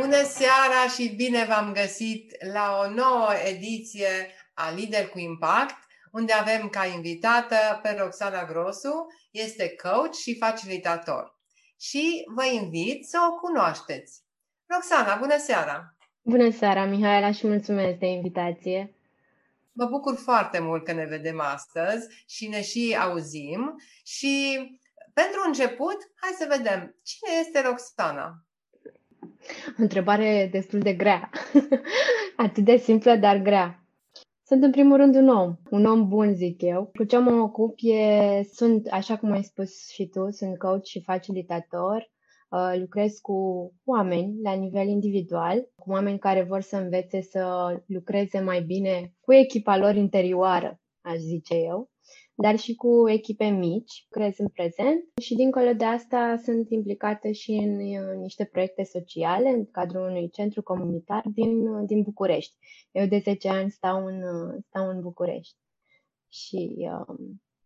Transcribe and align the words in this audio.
Bună 0.00 0.22
seara 0.22 0.88
și 0.96 1.14
bine 1.16 1.44
v-am 1.44 1.72
găsit 1.72 2.44
la 2.52 2.78
o 2.84 2.90
nouă 2.90 3.28
ediție 3.46 4.30
a 4.54 4.70
Lider 4.70 5.08
cu 5.08 5.18
Impact, 5.18 5.76
unde 6.12 6.32
avem 6.32 6.68
ca 6.68 6.86
invitată 6.86 7.56
pe 7.82 7.96
Roxana 7.98 8.44
Grosu, 8.44 9.06
este 9.30 9.74
coach 9.82 10.14
și 10.14 10.36
facilitator. 10.38 11.38
Și 11.80 12.24
vă 12.34 12.44
invit 12.44 13.08
să 13.08 13.18
o 13.30 13.34
cunoașteți. 13.34 14.22
Roxana, 14.66 15.16
bună 15.16 15.38
seara! 15.38 15.96
Bună 16.22 16.50
seara, 16.50 16.84
Mihaela, 16.84 17.32
și 17.32 17.46
mulțumesc 17.46 17.98
de 17.98 18.06
invitație! 18.06 18.94
Mă 19.72 19.84
bucur 19.84 20.16
foarte 20.16 20.58
mult 20.58 20.84
că 20.84 20.92
ne 20.92 21.04
vedem 21.04 21.40
astăzi 21.40 22.24
și 22.26 22.48
ne 22.48 22.62
și 22.62 22.96
auzim 23.00 23.74
și 24.04 24.56
pentru 25.12 25.40
început, 25.46 25.96
hai 26.14 26.30
să 26.38 26.46
vedem 26.48 26.96
cine 27.02 27.30
este 27.40 27.60
Roxana. 27.60 28.47
O 29.68 29.72
întrebare 29.82 30.48
destul 30.52 30.78
de 30.80 30.92
grea. 30.92 31.30
Atât 32.46 32.64
de 32.64 32.76
simplă, 32.76 33.16
dar 33.16 33.42
grea. 33.42 33.82
Sunt 34.46 34.62
în 34.62 34.70
primul 34.70 34.96
rând 34.96 35.14
un 35.14 35.28
om, 35.28 35.54
un 35.70 35.84
om 35.84 36.08
bun, 36.08 36.34
zic 36.34 36.62
eu. 36.62 36.90
Cu 36.94 37.04
ce 37.04 37.18
mă 37.18 37.40
ocup 37.40 37.78
e, 37.82 38.42
sunt, 38.52 38.86
așa 38.90 39.16
cum 39.16 39.30
ai 39.30 39.42
spus 39.42 39.88
și 39.88 40.06
tu, 40.06 40.30
sunt 40.30 40.58
coach 40.58 40.84
și 40.84 41.02
facilitator. 41.02 42.10
Uh, 42.50 42.78
lucrez 42.78 43.18
cu 43.18 43.34
oameni 43.84 44.42
la 44.42 44.52
nivel 44.52 44.86
individual, 44.86 45.68
cu 45.76 45.90
oameni 45.90 46.18
care 46.18 46.42
vor 46.42 46.60
să 46.60 46.76
învețe 46.76 47.20
să 47.20 47.74
lucreze 47.86 48.40
mai 48.40 48.62
bine 48.62 49.14
cu 49.20 49.32
echipa 49.32 49.76
lor 49.76 49.94
interioară, 49.94 50.80
aș 51.00 51.16
zice 51.16 51.54
eu 51.54 51.90
dar 52.40 52.58
și 52.58 52.74
cu 52.74 53.08
echipe 53.08 53.44
mici, 53.44 54.06
crez 54.10 54.38
în 54.38 54.48
prezent 54.48 55.04
și 55.20 55.34
dincolo 55.34 55.72
de 55.72 55.84
asta 55.84 56.36
sunt 56.42 56.70
implicată 56.70 57.30
și 57.30 57.50
în 57.50 57.78
uh, 57.78 58.16
niște 58.20 58.44
proiecte 58.44 58.84
sociale 58.84 59.48
în 59.48 59.70
cadrul 59.70 60.08
unui 60.08 60.30
centru 60.30 60.62
comunitar 60.62 61.22
din, 61.34 61.66
uh, 61.66 61.82
din 61.86 62.02
București. 62.02 62.54
Eu 62.90 63.06
de 63.06 63.18
10 63.18 63.48
ani 63.48 63.70
stau 63.70 64.06
în, 64.06 64.22
uh, 64.22 64.54
stau 64.68 64.88
în 64.88 65.00
București 65.00 65.56
și 66.28 66.76
uh, 66.78 67.16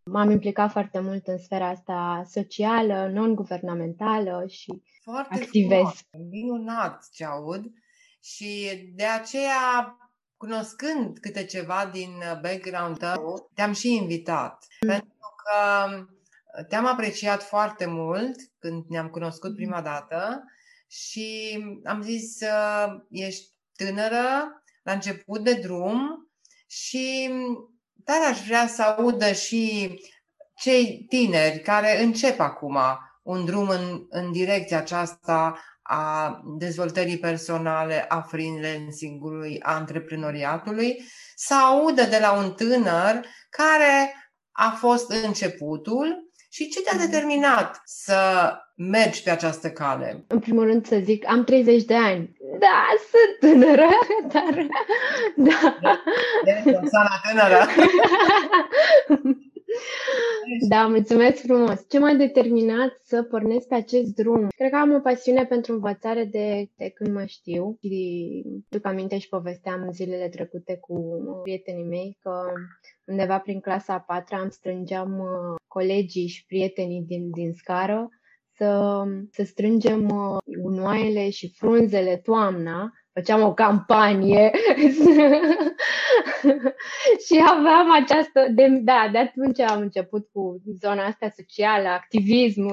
m-am 0.05 0.31
implicat 0.31 0.71
foarte 0.71 1.01
mult 1.01 1.27
în 1.27 1.39
sfera 1.39 1.69
asta 1.69 2.23
socială, 2.27 3.11
non-guvernamentală 3.13 4.45
și 4.49 4.83
foarte 5.03 5.35
activez. 5.35 5.79
Frumos, 5.79 6.31
minunat 6.31 7.09
ce 7.13 7.25
aud 7.25 7.73
și 8.21 8.69
de 8.95 9.05
aceea 9.05 9.97
cunoscând 10.43 11.19
câte 11.19 11.45
ceva 11.45 11.91
din 11.93 12.11
uh, 12.11 12.41
background 12.41 12.99
tău, 12.99 13.51
te-am 13.55 13.73
și 13.73 13.95
invitat. 13.95 14.67
Mm. 14.81 14.89
Pentru 14.89 15.35
că 15.37 15.89
uh, 15.89 16.67
te-am 16.67 16.87
apreciat 16.87 17.43
foarte 17.43 17.87
mult 17.87 18.37
când 18.59 18.85
ne-am 18.89 19.09
cunoscut 19.09 19.51
mm. 19.51 19.57
prima 19.57 19.81
dată 19.81 20.45
și 20.89 21.59
am 21.85 22.03
zis 22.03 22.41
uh, 22.41 22.87
ești 23.11 23.49
tânără, 23.77 24.23
la 24.83 24.93
început 24.93 25.45
de 25.45 25.55
drum 25.55 26.31
și 26.67 27.31
dar 27.95 28.17
aș 28.31 28.47
vrea 28.47 28.67
să 28.67 28.83
audă 28.83 29.33
și 29.33 29.95
cei 30.55 31.05
tineri 31.09 31.61
care 31.61 32.03
încep 32.03 32.41
acum 32.41 32.79
un 33.23 33.45
drum 33.45 33.69
în, 33.69 34.07
în 34.09 34.33
direcția 34.33 34.79
aceasta 34.79 35.59
a 35.95 36.41
dezvoltării 36.59 37.19
personale, 37.19 38.05
a 38.09 38.21
freelancing-ului, 38.21 39.61
a 39.63 39.75
antreprenoriatului, 39.75 41.03
să 41.35 41.55
audă 41.55 42.03
de 42.03 42.19
la 42.21 42.33
un 42.33 42.53
tânăr 42.53 43.21
care 43.51 44.15
a 44.53 44.71
fost 44.79 45.11
începutul 45.25 46.31
și 46.51 46.69
ce 46.69 46.83
te-a 46.83 46.93
mhm. 46.97 47.11
determinat 47.11 47.81
să 47.85 48.53
mergi 48.77 49.23
pe 49.23 49.31
această 49.31 49.71
cale? 49.71 50.25
În 50.29 50.39
primul 50.39 50.65
rând 50.65 50.87
să 50.87 51.01
zic, 51.03 51.29
am 51.29 51.45
30 51.45 51.85
de 51.85 51.95
ani. 51.95 52.37
Da, 52.59 52.87
sunt 53.11 53.53
tânără, 53.53 53.89
dar... 54.33 54.67
Da. 55.37 55.77
E, 56.45 56.63
e 56.65 56.81
tânără. 57.29 57.67
Da, 60.61 60.87
mulțumesc 60.87 61.43
frumos. 61.43 61.85
Ce 61.89 61.99
m-a 61.99 62.13
determinat 62.15 63.01
să 63.03 63.23
pornesc 63.23 63.69
pe 63.69 63.75
acest 63.75 64.15
drum? 64.15 64.49
Cred 64.57 64.71
că 64.71 64.77
am 64.77 64.95
o 64.95 65.01
pasiune 65.01 65.45
pentru 65.45 65.73
învățare 65.73 66.25
de, 66.25 66.69
de 66.77 66.89
când 66.89 67.15
mă 67.15 67.25
știu 67.25 67.79
și 67.81 68.45
duc 68.69 68.87
aminte 68.87 69.19
și 69.19 69.29
povesteam 69.29 69.83
în 69.83 69.93
zilele 69.93 70.29
trecute 70.29 70.77
cu 70.81 71.23
prietenii 71.43 71.85
mei 71.85 72.19
că 72.21 72.53
undeva 73.05 73.39
prin 73.39 73.61
clasa 73.61 73.95
a 73.95 74.01
patra 74.01 74.39
am 74.39 74.49
strângeam 74.49 75.19
uh, 75.19 75.61
colegii 75.69 76.27
și 76.27 76.47
prietenii 76.47 77.03
din, 77.03 77.31
din 77.31 77.53
scară 77.53 78.09
să, 78.57 79.03
să 79.31 79.43
strângem 79.45 80.09
uh, 80.09 80.37
unoaiele 80.63 81.31
și 81.31 81.55
frunzele 81.57 82.17
toamna 82.17 82.93
făceam 83.13 83.43
o 83.43 83.55
campanie. 83.55 84.51
Și 87.27 87.45
aveam 87.47 87.93
această, 88.03 88.47
de, 88.51 88.81
da, 88.83 89.09
de 89.13 89.19
atunci 89.19 89.61
am 89.61 89.81
început 89.81 90.29
cu 90.33 90.63
zona 90.81 91.05
asta 91.05 91.29
socială, 91.37 91.89
activism, 91.89 92.71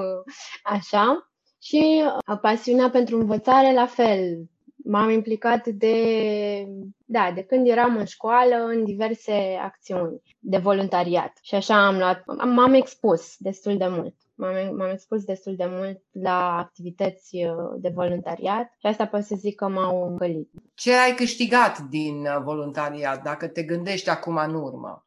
așa, 0.62 1.30
și 1.62 2.02
uh, 2.04 2.38
pasiunea 2.40 2.90
pentru 2.90 3.18
învățare 3.18 3.72
la 3.72 3.86
fel. 3.86 4.48
M-am 4.84 5.10
implicat 5.10 5.66
de, 5.66 6.66
da, 7.04 7.32
de 7.34 7.42
când 7.42 7.68
eram 7.68 7.96
în 7.96 8.04
școală 8.04 8.64
în 8.64 8.84
diverse 8.84 9.58
acțiuni 9.62 10.22
de 10.38 10.56
voluntariat. 10.56 11.32
Și 11.42 11.54
așa 11.54 11.86
am 11.86 11.98
luat, 11.98 12.22
m-am 12.44 12.74
expus 12.74 13.34
destul 13.38 13.76
de 13.76 13.86
mult 13.88 14.14
m-am, 14.40 14.76
m-am 14.76 14.90
expus 14.90 15.24
destul 15.24 15.56
de 15.56 15.66
mult 15.68 16.02
la 16.12 16.56
activități 16.58 17.36
uh, 17.36 17.52
de 17.78 17.88
voluntariat 17.94 18.74
și 18.78 18.86
asta 18.86 19.06
pot 19.06 19.22
să 19.22 19.34
zic 19.36 19.54
că 19.54 19.68
m-au 19.68 20.10
încălit. 20.10 20.50
Ce 20.74 20.94
ai 20.94 21.14
câștigat 21.14 21.78
din 21.78 22.20
uh, 22.20 22.40
voluntariat, 22.42 23.22
dacă 23.22 23.48
te 23.48 23.62
gândești 23.62 24.08
acum 24.08 24.36
în 24.36 24.54
urmă? 24.54 25.04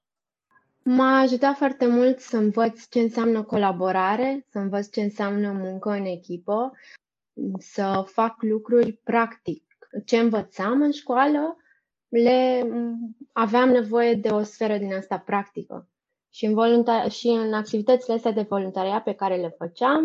M-a 0.83 1.19
ajutat 1.19 1.55
foarte 1.55 1.87
mult 1.87 2.19
să 2.19 2.37
învăț 2.37 2.87
ce 2.89 2.99
înseamnă 2.99 3.43
colaborare, 3.43 4.45
să 4.49 4.59
învăț 4.59 4.89
ce 4.89 5.01
înseamnă 5.01 5.51
muncă 5.51 5.89
în 5.89 6.05
echipă, 6.05 6.71
să 7.57 8.03
fac 8.05 8.41
lucruri 8.41 8.91
practic. 8.93 9.63
Ce 10.05 10.17
învățam 10.17 10.81
în 10.81 10.91
școală, 10.91 11.57
le 12.07 12.67
aveam 13.31 13.69
nevoie 13.69 14.13
de 14.13 14.29
o 14.29 14.43
sferă 14.43 14.77
din 14.77 14.93
asta 14.93 15.17
practică 15.17 15.87
și 16.33 16.45
în, 16.45 16.53
voluntar- 16.53 17.11
și 17.11 17.27
în 17.27 17.53
activitățile 17.53 18.13
astea 18.13 18.31
de 18.31 18.45
voluntariat 18.49 19.03
pe 19.03 19.13
care 19.13 19.35
le 19.35 19.55
făceam, 19.57 20.03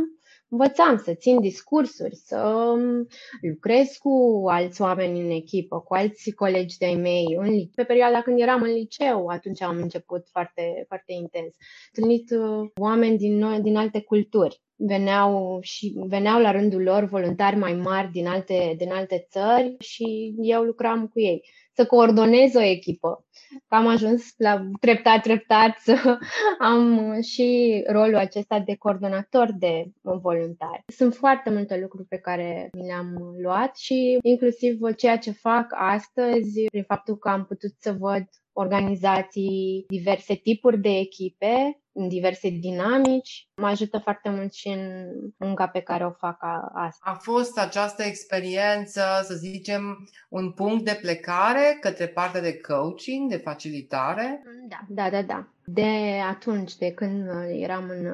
învățam 0.48 0.96
să 0.96 1.14
țin 1.14 1.40
discursuri, 1.40 2.14
să 2.14 2.36
um, 2.38 3.06
lucrez 3.40 3.96
cu 3.98 4.44
alți 4.48 4.82
oameni 4.82 5.20
în 5.20 5.30
echipă, 5.30 5.80
cu 5.80 5.94
alți 5.94 6.30
colegi 6.30 6.78
de-ai 6.78 6.94
mei. 6.94 7.36
În, 7.38 7.66
pe 7.74 7.84
perioada 7.84 8.22
când 8.22 8.40
eram 8.40 8.62
în 8.62 8.72
liceu, 8.72 9.26
atunci 9.26 9.62
am 9.62 9.76
început 9.76 10.26
foarte, 10.30 10.84
foarte 10.86 11.12
intens. 11.12 11.54
Întâlnit 11.92 12.30
uh, 12.30 12.70
oameni 12.80 13.18
din, 13.18 13.38
noi, 13.38 13.60
din 13.60 13.76
alte 13.76 14.00
culturi. 14.00 14.62
Veneau, 14.76 15.58
și, 15.60 15.94
veneau 16.06 16.40
la 16.40 16.50
rândul 16.50 16.82
lor 16.82 17.04
voluntari 17.04 17.56
mai 17.56 17.74
mari 17.74 18.10
din 18.10 18.26
alte, 18.26 18.74
din 18.76 18.92
alte 18.92 19.26
țări 19.30 19.76
și 19.78 20.34
eu 20.40 20.62
lucram 20.62 21.06
cu 21.06 21.20
ei. 21.20 21.42
Să 21.78 21.86
coordonez 21.86 22.54
o 22.54 22.60
echipă, 22.60 23.26
că 23.68 23.74
am 23.74 23.86
ajuns 23.86 24.34
la 24.36 24.68
treptat, 24.80 25.22
treptat 25.22 25.78
să 25.78 26.18
am 26.58 27.12
și 27.20 27.82
rolul 27.86 28.16
acesta 28.16 28.60
de 28.60 28.74
coordonator 28.74 29.52
de 29.58 29.84
voluntari. 30.00 30.84
Sunt 30.86 31.14
foarte 31.14 31.50
multe 31.50 31.78
lucruri 31.80 32.08
pe 32.08 32.16
care 32.16 32.68
mi 32.72 32.86
le-am 32.86 33.36
luat 33.42 33.76
și 33.76 34.18
inclusiv 34.22 34.78
ceea 34.96 35.18
ce 35.18 35.30
fac 35.30 35.66
astăzi, 35.70 36.64
prin 36.70 36.84
faptul 36.84 37.16
că 37.16 37.28
am 37.28 37.44
putut 37.44 37.74
să 37.78 37.96
văd 37.98 38.24
organizații, 38.52 39.84
diverse 39.88 40.34
tipuri 40.34 40.80
de 40.80 40.88
echipe, 40.88 41.82
în 41.98 42.08
diverse 42.08 42.48
dinamici. 42.48 43.48
Mă 43.56 43.66
ajută 43.66 43.98
foarte 43.98 44.28
mult 44.28 44.52
și 44.52 44.68
în 44.68 45.08
munca 45.36 45.66
pe 45.66 45.80
care 45.80 46.06
o 46.06 46.10
fac 46.10 46.36
astăzi. 46.74 47.00
A 47.00 47.14
fost 47.20 47.58
această 47.58 48.02
experiență, 48.02 49.02
să 49.22 49.34
zicem, 49.34 50.08
un 50.28 50.52
punct 50.52 50.84
de 50.84 50.98
plecare 51.00 51.78
către 51.80 52.06
partea 52.06 52.40
de 52.40 52.60
coaching, 52.60 53.30
de 53.30 53.36
facilitare? 53.36 54.42
Da, 54.68 54.80
da, 54.88 55.10
da, 55.10 55.22
da. 55.22 55.48
De 55.64 56.20
atunci, 56.28 56.76
de 56.76 56.90
când 56.90 57.28
eram 57.50 57.88
în, 57.88 58.06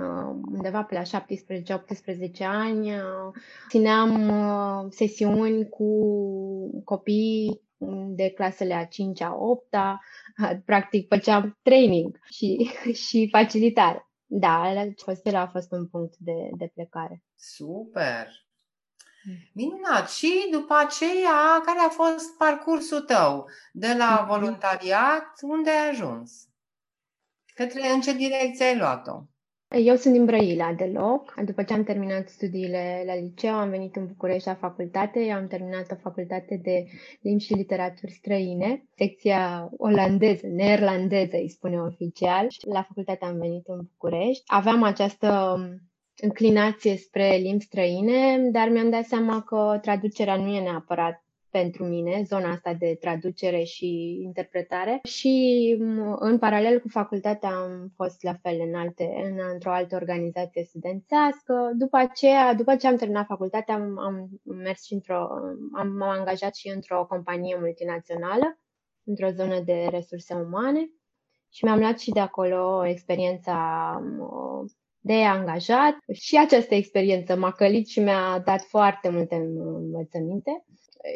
undeva 0.52 0.82
pe 0.82 0.94
la 0.94 1.20
17-18 1.20 1.24
ani, 2.38 2.90
țineam 3.68 4.28
uh, 4.28 4.86
sesiuni 4.90 5.68
cu 5.68 5.88
copii 6.84 7.62
de 8.08 8.30
clasele 8.30 8.74
a 8.74 8.84
5-a, 8.84 9.38
8-a, 9.38 10.00
practic 10.64 11.08
făceam 11.08 11.58
training 11.62 12.18
și, 12.30 12.70
și 13.06 13.28
facilitare. 13.30 14.08
Da, 14.26 14.72
hostelul 15.04 15.38
a 15.38 15.46
fost 15.46 15.72
un 15.72 15.88
punct 15.88 16.16
de, 16.18 16.48
de 16.56 16.70
plecare. 16.74 17.22
Super! 17.34 18.28
Minunat! 19.52 20.10
Și 20.10 20.48
după 20.50 20.74
aceea, 20.74 21.60
care 21.64 21.78
a 21.78 21.88
fost 21.88 22.36
parcursul 22.38 23.00
tău 23.00 23.48
de 23.72 23.94
la 23.98 24.18
mhm. 24.20 24.26
voluntariat? 24.26 25.38
Unde 25.40 25.70
ai 25.70 25.88
ajuns? 25.88 26.48
Către 27.54 27.88
în 27.88 28.00
ce 28.00 28.12
direcție 28.12 28.64
ai 28.64 28.76
luat-o? 28.76 29.22
Eu 29.76 29.96
sunt 29.96 30.14
din 30.14 30.24
Brăila 30.24 30.72
deloc. 30.72 31.34
După 31.44 31.62
ce 31.62 31.72
am 31.72 31.84
terminat 31.84 32.28
studiile 32.28 33.02
la 33.06 33.14
liceu, 33.14 33.54
am 33.54 33.70
venit 33.70 33.96
în 33.96 34.06
București 34.06 34.48
la 34.48 34.54
facultate. 34.54 35.20
Eu 35.20 35.34
am 35.34 35.46
terminat 35.46 35.90
o 35.90 35.94
facultate 35.94 36.60
de 36.62 36.84
limbi 37.20 37.42
și 37.42 37.54
literaturi 37.54 38.12
străine, 38.12 38.84
secția 38.96 39.70
olandeză, 39.76 40.46
neerlandeză, 40.46 41.36
îi 41.36 41.48
spune 41.48 41.80
oficial. 41.80 42.46
La 42.68 42.82
facultate 42.82 43.24
am 43.24 43.38
venit 43.38 43.66
în 43.66 43.80
București. 43.92 44.42
Aveam 44.46 44.82
această 44.82 45.58
înclinație 46.16 46.96
spre 46.96 47.36
limbi 47.36 47.64
străine, 47.64 48.48
dar 48.50 48.68
mi-am 48.68 48.90
dat 48.90 49.04
seama 49.04 49.42
că 49.42 49.78
traducerea 49.82 50.36
nu 50.36 50.48
e 50.48 50.60
neapărat 50.60 51.23
pentru 51.60 51.84
mine, 51.84 52.22
zona 52.26 52.50
asta 52.50 52.72
de 52.72 52.96
traducere 53.00 53.62
și 53.62 54.20
interpretare. 54.22 55.00
Și 55.02 55.76
în 56.18 56.38
paralel 56.38 56.80
cu 56.80 56.88
facultatea 56.88 57.48
am 57.48 57.92
fost 57.96 58.22
la 58.22 58.34
fel 58.42 58.60
în 58.66 58.74
alte, 58.74 59.04
în, 59.24 59.38
într-o 59.52 59.70
altă 59.70 59.94
organizație 59.94 60.64
studențească. 60.64 61.70
După 61.74 61.96
aceea, 61.96 62.54
după 62.54 62.76
ce 62.76 62.86
am 62.86 62.96
terminat 62.96 63.26
facultatea, 63.26 63.74
am, 63.74 63.98
am 63.98 64.28
mers 64.42 64.84
și 64.84 64.92
într-o, 64.92 65.28
am, 65.72 65.88
m-am 65.88 66.18
angajat 66.18 66.54
și 66.54 66.68
într-o 66.68 67.06
companie 67.08 67.56
multinațională, 67.60 68.58
într-o 69.04 69.30
zonă 69.30 69.60
de 69.60 69.86
resurse 69.90 70.34
umane. 70.34 70.90
Și 71.52 71.64
mi-am 71.64 71.78
luat 71.78 71.98
și 71.98 72.10
de 72.10 72.20
acolo 72.20 72.86
experiența 72.86 73.58
de 75.00 75.14
angajat. 75.14 75.94
Și 76.12 76.38
această 76.38 76.74
experiență 76.74 77.36
m-a 77.36 77.52
călit 77.52 77.86
și 77.86 78.00
mi-a 78.00 78.42
dat 78.44 78.60
foarte 78.60 79.08
multe 79.08 79.34
învățăminte 79.34 80.64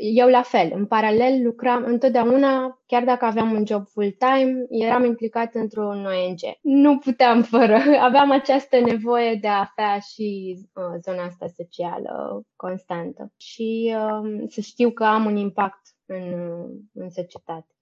eu 0.00 0.28
la 0.28 0.42
fel, 0.42 0.70
în 0.74 0.86
paralel 0.86 1.42
lucram 1.42 1.84
întotdeauna, 1.84 2.80
chiar 2.86 3.04
dacă 3.04 3.24
aveam 3.24 3.52
un 3.52 3.66
job 3.66 3.86
full-time, 3.86 4.66
eram 4.68 5.04
implicat 5.04 5.54
într-un 5.54 6.06
ONG. 6.06 6.38
Nu 6.62 6.98
puteam 6.98 7.42
fără, 7.42 7.78
aveam 8.08 8.30
această 8.30 8.80
nevoie 8.80 9.34
de 9.34 9.48
a 9.48 9.70
avea 9.70 9.98
și 9.98 10.58
uh, 10.74 11.00
zona 11.00 11.24
asta 11.24 11.46
socială 11.46 12.42
constantă 12.56 13.32
și 13.36 13.94
uh, 13.96 14.44
să 14.48 14.60
știu 14.60 14.90
că 14.90 15.04
am 15.04 15.24
un 15.24 15.36
impact 15.36 15.80
în, 16.06 16.32
în 16.92 17.10
societate. 17.10 17.74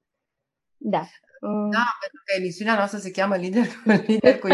Da. 0.76 1.02
Uh. 1.40 1.68
Da, 1.70 1.86
pentru 2.00 2.20
că 2.24 2.32
emisiunea 2.36 2.74
noastră 2.74 2.98
se 2.98 3.10
cheamă 3.10 3.36
Lider, 3.36 3.66
lider 4.06 4.38
cu 4.38 4.48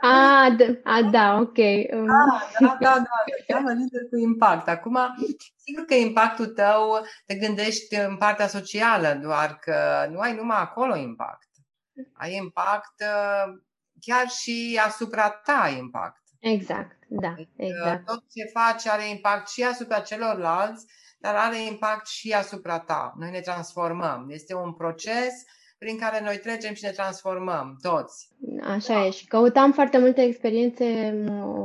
a, 0.00 0.54
d- 0.58 0.82
a, 0.84 1.02
da, 1.10 1.34
ok. 1.34 1.56
Um. 1.92 2.06
Da, 2.06 2.48
da, 2.60 2.76
da, 2.80 2.94
da, 2.94 3.18
se 3.36 3.52
cheamă 3.52 3.72
Lider 3.72 4.02
cu 4.10 4.16
impact. 4.16 4.68
Acum, 4.68 4.98
sigur 5.56 5.84
că 5.84 5.94
impactul 5.94 6.46
tău 6.46 7.06
te 7.26 7.34
gândești 7.34 7.94
în 7.94 8.16
partea 8.16 8.46
socială, 8.46 9.18
doar 9.22 9.58
că 9.60 10.08
nu 10.10 10.18
ai 10.18 10.34
numai 10.34 10.60
acolo 10.60 10.96
impact. 10.96 11.48
Ai 12.12 12.34
impact 12.34 13.00
uh, 13.00 13.52
chiar 14.00 14.28
și 14.28 14.80
asupra 14.84 15.30
ta 15.30 15.60
ai 15.62 15.78
impact. 15.78 16.22
Exact, 16.38 16.96
da, 17.08 17.32
deci, 17.36 17.48
uh, 17.56 17.66
exact. 17.66 18.06
Tot 18.06 18.22
ce 18.34 18.50
faci 18.52 18.86
are 18.86 19.08
impact 19.08 19.48
și 19.48 19.62
asupra 19.62 20.00
celorlalți, 20.00 20.86
dar 21.18 21.34
are 21.34 21.62
impact 21.62 22.06
și 22.06 22.32
asupra 22.32 22.78
ta. 22.78 23.14
Noi 23.18 23.30
ne 23.30 23.40
transformăm. 23.40 24.26
Este 24.30 24.54
un 24.54 24.72
proces 24.72 25.32
prin 25.78 25.98
care 25.98 26.20
noi 26.24 26.38
trecem 26.38 26.74
și 26.74 26.84
ne 26.84 26.90
transformăm, 26.90 27.78
toți. 27.82 28.28
Așa 28.62 29.06
e 29.06 29.10
și 29.10 29.26
căutam 29.26 29.72
foarte 29.72 29.98
multe 29.98 30.22
experiențe 30.22 31.14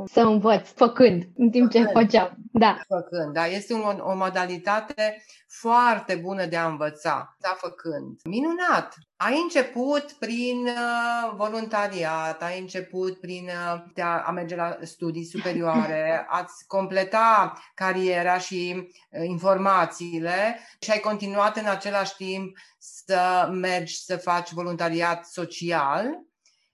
să 0.04 0.20
învăț, 0.20 0.68
făcând, 0.68 1.22
în 1.36 1.50
timp 1.50 1.72
făcând. 1.72 1.86
ce 1.86 1.92
făceam. 1.92 2.36
Da. 2.52 2.80
Făcând, 2.88 3.32
da. 3.32 3.46
Este 3.46 3.74
un, 3.74 3.98
o 3.98 4.14
modalitate 4.14 5.22
foarte 5.60 6.14
bună 6.14 6.46
de 6.46 6.56
a 6.56 6.66
învăța, 6.66 7.36
da, 7.38 7.56
făcând. 7.58 8.20
Minunat! 8.24 8.94
Ai 9.16 9.40
început 9.42 10.12
prin 10.12 10.66
uh, 10.66 11.32
voluntariat, 11.36 12.42
ai 12.42 12.60
început 12.60 13.20
prin 13.20 13.44
uh, 13.44 14.02
a, 14.04 14.22
a 14.26 14.30
merge 14.30 14.56
la 14.56 14.78
studii 14.82 15.24
superioare, 15.24 16.24
ați 16.40 16.66
completa 16.66 17.52
cariera 17.74 18.38
și 18.38 18.88
uh, 19.10 19.24
informațiile 19.26 20.58
și 20.80 20.90
ai 20.90 21.00
continuat 21.00 21.56
în 21.56 21.66
același 21.66 22.16
timp 22.16 22.56
să 22.78 23.48
mergi 23.50 24.04
să 24.04 24.16
faci 24.16 24.52
voluntariat 24.52 25.26
social, 25.26 26.06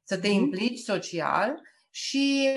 să 0.04 0.18
te 0.18 0.28
mhm. 0.28 0.36
implici 0.36 0.78
social 0.78 1.60
și 1.90 2.48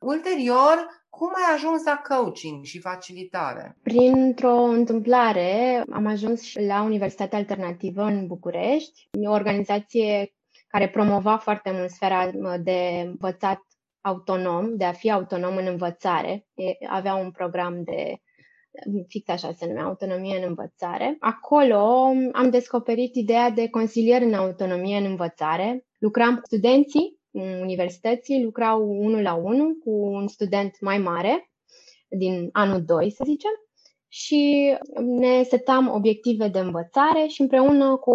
ulterior 0.00 1.02
cum 1.08 1.28
ai 1.34 1.54
ajuns 1.54 1.84
la 1.84 2.02
coaching 2.08 2.64
și 2.64 2.80
facilitare? 2.80 3.76
Printr-o 3.82 4.54
întâmplare 4.54 5.82
am 5.90 6.06
ajuns 6.06 6.54
la 6.54 6.82
Universitatea 6.82 7.38
Alternativă 7.38 8.02
în 8.02 8.26
București, 8.26 9.08
o 9.26 9.30
organizație 9.30 10.34
care 10.68 10.88
promova 10.88 11.36
foarte 11.36 11.70
mult 11.70 11.90
sfera 11.90 12.30
de 12.62 13.02
învățat 13.04 13.60
autonom, 14.00 14.76
de 14.76 14.84
a 14.84 14.92
fi 14.92 15.10
autonom 15.10 15.56
în 15.56 15.66
învățare. 15.66 16.46
Avea 16.88 17.14
un 17.14 17.30
program 17.30 17.82
de 17.82 18.16
fix 19.08 19.28
așa 19.28 19.52
se 19.52 19.66
numea, 19.66 19.84
autonomie 19.84 20.36
în 20.36 20.44
învățare. 20.48 21.16
Acolo 21.20 22.10
am 22.32 22.50
descoperit 22.50 23.14
ideea 23.14 23.50
de 23.50 23.68
consilier 23.68 24.22
în 24.22 24.34
autonomie 24.34 24.98
în 24.98 25.04
învățare. 25.04 25.86
Lucram 25.98 26.34
cu 26.34 26.46
studenții 26.46 27.20
universității, 27.60 28.42
lucrau 28.42 28.82
unul 28.82 29.22
la 29.22 29.34
unul 29.34 29.78
cu 29.84 29.90
un 29.90 30.28
student 30.28 30.80
mai 30.80 30.98
mare, 30.98 31.50
din 32.08 32.48
anul 32.52 32.84
2, 32.84 33.10
să 33.10 33.22
zicem, 33.26 33.50
și 34.14 34.74
ne 34.96 35.42
setam 35.42 35.90
obiective 35.94 36.48
de 36.48 36.58
învățare 36.58 37.26
și 37.26 37.40
împreună 37.40 37.96
cu 37.96 38.14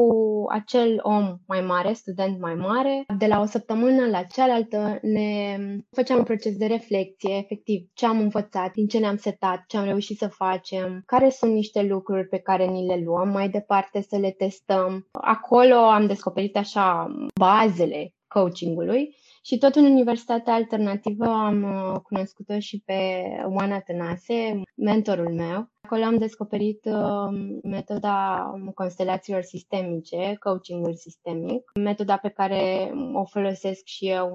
acel 0.49 0.99
om 1.01 1.37
mai 1.47 1.61
mare, 1.61 1.93
student 1.93 2.39
mai 2.39 2.53
mare, 2.53 3.05
de 3.17 3.27
la 3.27 3.39
o 3.39 3.45
săptămână 3.45 4.05
la 4.05 4.23
cealaltă 4.23 4.99
ne 5.01 5.57
făceam 5.91 6.17
un 6.17 6.23
proces 6.23 6.55
de 6.57 6.65
reflexie, 6.65 7.37
efectiv, 7.37 7.89
ce 7.93 8.05
am 8.05 8.19
învățat, 8.19 8.71
din 8.71 8.87
ce 8.87 8.99
ne-am 8.99 9.17
setat, 9.17 9.63
ce 9.67 9.77
am 9.77 9.85
reușit 9.85 10.17
să 10.17 10.27
facem, 10.27 11.01
care 11.05 11.29
sunt 11.29 11.53
niște 11.53 11.81
lucruri 11.81 12.27
pe 12.27 12.37
care 12.37 12.65
ni 12.65 12.85
le 12.85 13.01
luăm 13.05 13.29
mai 13.29 13.49
departe 13.49 14.01
să 14.01 14.17
le 14.17 14.31
testăm. 14.31 15.07
Acolo 15.11 15.75
am 15.75 16.07
descoperit 16.07 16.57
așa 16.57 17.07
bazele 17.39 18.11
coachingului 18.27 19.15
și 19.47 19.57
tot 19.57 19.75
în 19.75 19.85
Universitatea 19.85 20.53
Alternativă 20.53 21.25
am 21.25 21.63
uh, 21.63 21.99
cunoscut-o 21.99 22.59
și 22.59 22.81
pe 22.85 23.21
Oana 23.45 23.79
Tănase, 23.79 24.61
mentorul 24.75 25.33
meu. 25.33 25.69
Acolo 25.81 26.03
am 26.03 26.17
descoperit 26.17 26.85
uh, 26.85 27.59
metoda 27.63 28.45
constelațiilor 28.73 29.41
sistemice, 29.41 30.35
coachingul 30.39 30.95
sistemic, 30.95 31.71
metoda 31.79 32.17
pe 32.17 32.29
care 32.29 32.91
o 33.13 33.25
folosesc 33.25 33.81
și 33.85 34.07
eu 34.09 34.27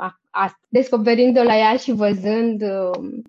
uh, 0.00 0.10
astăzi. 0.30 0.66
Descoperind-o 0.68 1.42
la 1.42 1.56
ea 1.56 1.76
și 1.76 1.92
văzând, 1.92 2.62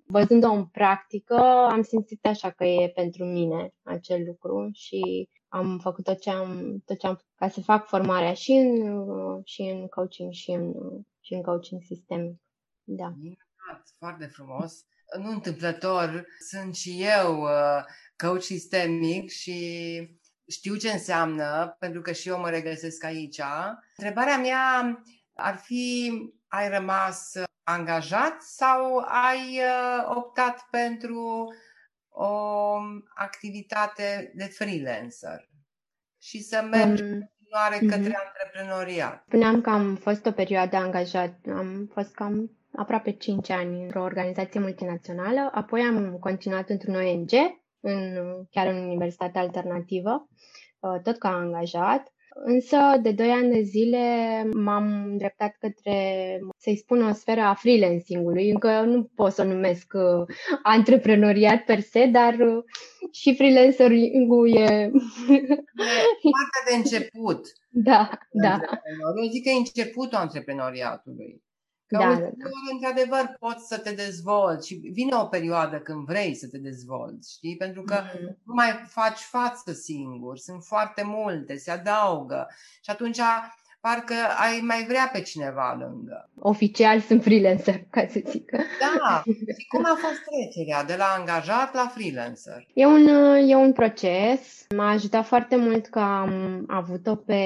văzând-o 0.05 0.51
în 0.51 0.65
practică, 0.65 1.35
am 1.71 1.81
simțit 1.81 2.25
așa 2.25 2.49
că 2.49 2.63
e 2.63 2.91
pentru 2.95 3.25
mine 3.25 3.73
acel 3.83 4.23
lucru 4.25 4.69
și 4.73 5.29
am 5.51 5.79
făcut 5.79 6.03
tot 6.03 6.19
ce 6.19 6.29
am, 6.29 6.81
tot 6.85 6.99
ce 6.99 7.07
am 7.07 7.21
ca 7.35 7.49
să 7.49 7.61
fac 7.61 7.87
formarea 7.87 8.33
și 8.33 8.51
în, 8.51 8.95
și 9.43 9.61
în 9.61 9.87
coaching 9.87 10.33
și 10.33 10.51
în, 10.51 10.73
și 11.19 11.33
în 11.33 11.41
coaching 11.41 11.81
sistemic. 11.83 12.41
Da. 12.83 13.07
Minunat, 13.07 13.95
foarte 13.97 14.25
frumos. 14.25 14.85
Nu 15.19 15.29
întâmplător, 15.29 16.25
sunt 16.49 16.75
și 16.75 17.03
eu 17.03 17.41
uh, 17.41 17.83
coach 18.17 18.41
sistemic 18.41 19.29
și 19.29 19.57
știu 20.47 20.75
ce 20.75 20.91
înseamnă, 20.91 21.75
pentru 21.79 22.01
că 22.01 22.11
și 22.11 22.27
eu 22.27 22.39
mă 22.39 22.49
regăsesc 22.49 23.03
aici. 23.03 23.41
Întrebarea 23.95 24.37
mea 24.37 25.03
ar 25.33 25.57
fi, 25.57 26.11
ai 26.47 26.69
rămas 26.69 27.31
angajat 27.63 28.41
sau 28.41 28.97
ai 28.97 29.57
uh, 29.57 30.15
optat 30.15 30.67
pentru 30.69 31.47
o 32.11 32.77
activitate 33.15 34.31
de 34.35 34.43
freelancer 34.43 35.49
și 36.21 36.41
să 36.41 36.67
mergi 36.71 37.03
um, 37.03 37.31
continuare 37.51 37.75
uh-huh. 37.75 37.89
către 37.89 38.19
antreprenoriat. 38.25 39.23
Spuneam 39.27 39.61
că 39.61 39.69
am 39.69 39.95
fost 39.95 40.25
o 40.25 40.31
perioadă 40.31 40.75
angajat, 40.75 41.33
am 41.47 41.89
fost 41.93 42.13
cam 42.13 42.51
aproape 42.75 43.11
5 43.11 43.49
ani 43.49 43.83
într-o 43.83 44.01
organizație 44.01 44.59
multinațională, 44.59 45.49
apoi 45.53 45.81
am 45.81 46.17
continuat 46.19 46.69
într-un 46.69 46.95
ONG, 46.95 47.29
în, 47.79 48.17
chiar 48.51 48.67
în 48.67 48.77
universitate 48.77 49.39
alternativă, 49.39 50.27
uh, 50.79 51.01
tot 51.03 51.17
ca 51.17 51.29
angajat. 51.29 52.13
Însă, 52.33 52.77
de 53.01 53.11
2 53.11 53.29
ani 53.29 53.51
de 53.53 53.61
zile 53.61 53.99
m-am 54.53 55.03
îndreptat 55.09 55.55
către, 55.59 56.39
să-i 56.57 56.75
spun, 56.77 57.03
o 57.03 57.13
sferă 57.13 57.41
a 57.41 57.53
freelancing-ului. 57.53 58.49
Încă 58.49 58.81
nu 58.81 59.03
pot 59.15 59.31
să 59.31 59.41
o 59.41 59.45
numesc 59.45 59.93
uh, 59.93 60.35
antreprenoriat 60.63 61.63
per 61.63 61.79
se, 61.79 62.05
dar 62.05 62.33
uh, 62.33 62.63
și 63.11 63.35
freelancer-ul 63.35 64.55
e... 64.55 64.91
E 66.21 66.29
partea 66.37 66.63
de 66.69 66.75
început. 66.75 67.45
Da, 67.73 68.09
da. 68.31 68.59
Eu 69.23 69.29
zic 69.31 69.43
că 69.43 69.49
e 69.49 69.57
începutul 69.57 70.17
antreprenoriatului. 70.17 71.41
Că 71.91 71.97
da, 71.97 72.15
da, 72.15 72.19
da. 72.19 72.49
într-adevăr, 72.71 73.35
poți 73.39 73.67
să 73.67 73.77
te 73.77 73.91
dezvolți 73.91 74.67
și 74.67 74.75
vine 74.75 75.15
o 75.15 75.25
perioadă 75.25 75.79
când 75.79 76.05
vrei 76.05 76.35
să 76.35 76.47
te 76.47 76.57
dezvolți, 76.57 77.33
știi? 77.33 77.57
Pentru 77.57 77.81
că 77.81 77.95
mm-hmm. 77.95 78.35
nu 78.43 78.53
mai 78.53 78.83
faci 78.87 79.19
față 79.19 79.73
singur, 79.73 80.37
sunt 80.37 80.63
foarte 80.63 81.03
multe, 81.03 81.57
se 81.57 81.71
adaugă 81.71 82.47
și 82.81 82.89
atunci 82.89 83.19
parcă 83.81 84.13
ai 84.37 84.59
mai 84.61 84.85
vrea 84.87 85.09
pe 85.13 85.21
cineva 85.21 85.77
lângă. 85.79 86.29
Oficial 86.39 86.99
sunt 86.99 87.23
freelancer, 87.23 87.83
ca 87.89 88.07
să 88.07 88.21
zic. 88.25 88.51
Da. 88.79 89.23
Și 89.57 89.67
cum 89.67 89.85
a 89.85 89.95
fost 89.99 90.23
trecerea 90.25 90.83
de 90.83 90.95
la 90.95 91.15
angajat 91.17 91.73
la 91.73 91.91
freelancer? 91.93 92.67
E 92.73 92.85
un, 92.85 93.07
e 93.47 93.55
un 93.55 93.73
proces. 93.73 94.65
M-a 94.75 94.89
ajutat 94.89 95.25
foarte 95.25 95.55
mult 95.55 95.87
că 95.87 95.99
am 95.99 96.63
avut-o 96.67 97.15
pe... 97.15 97.43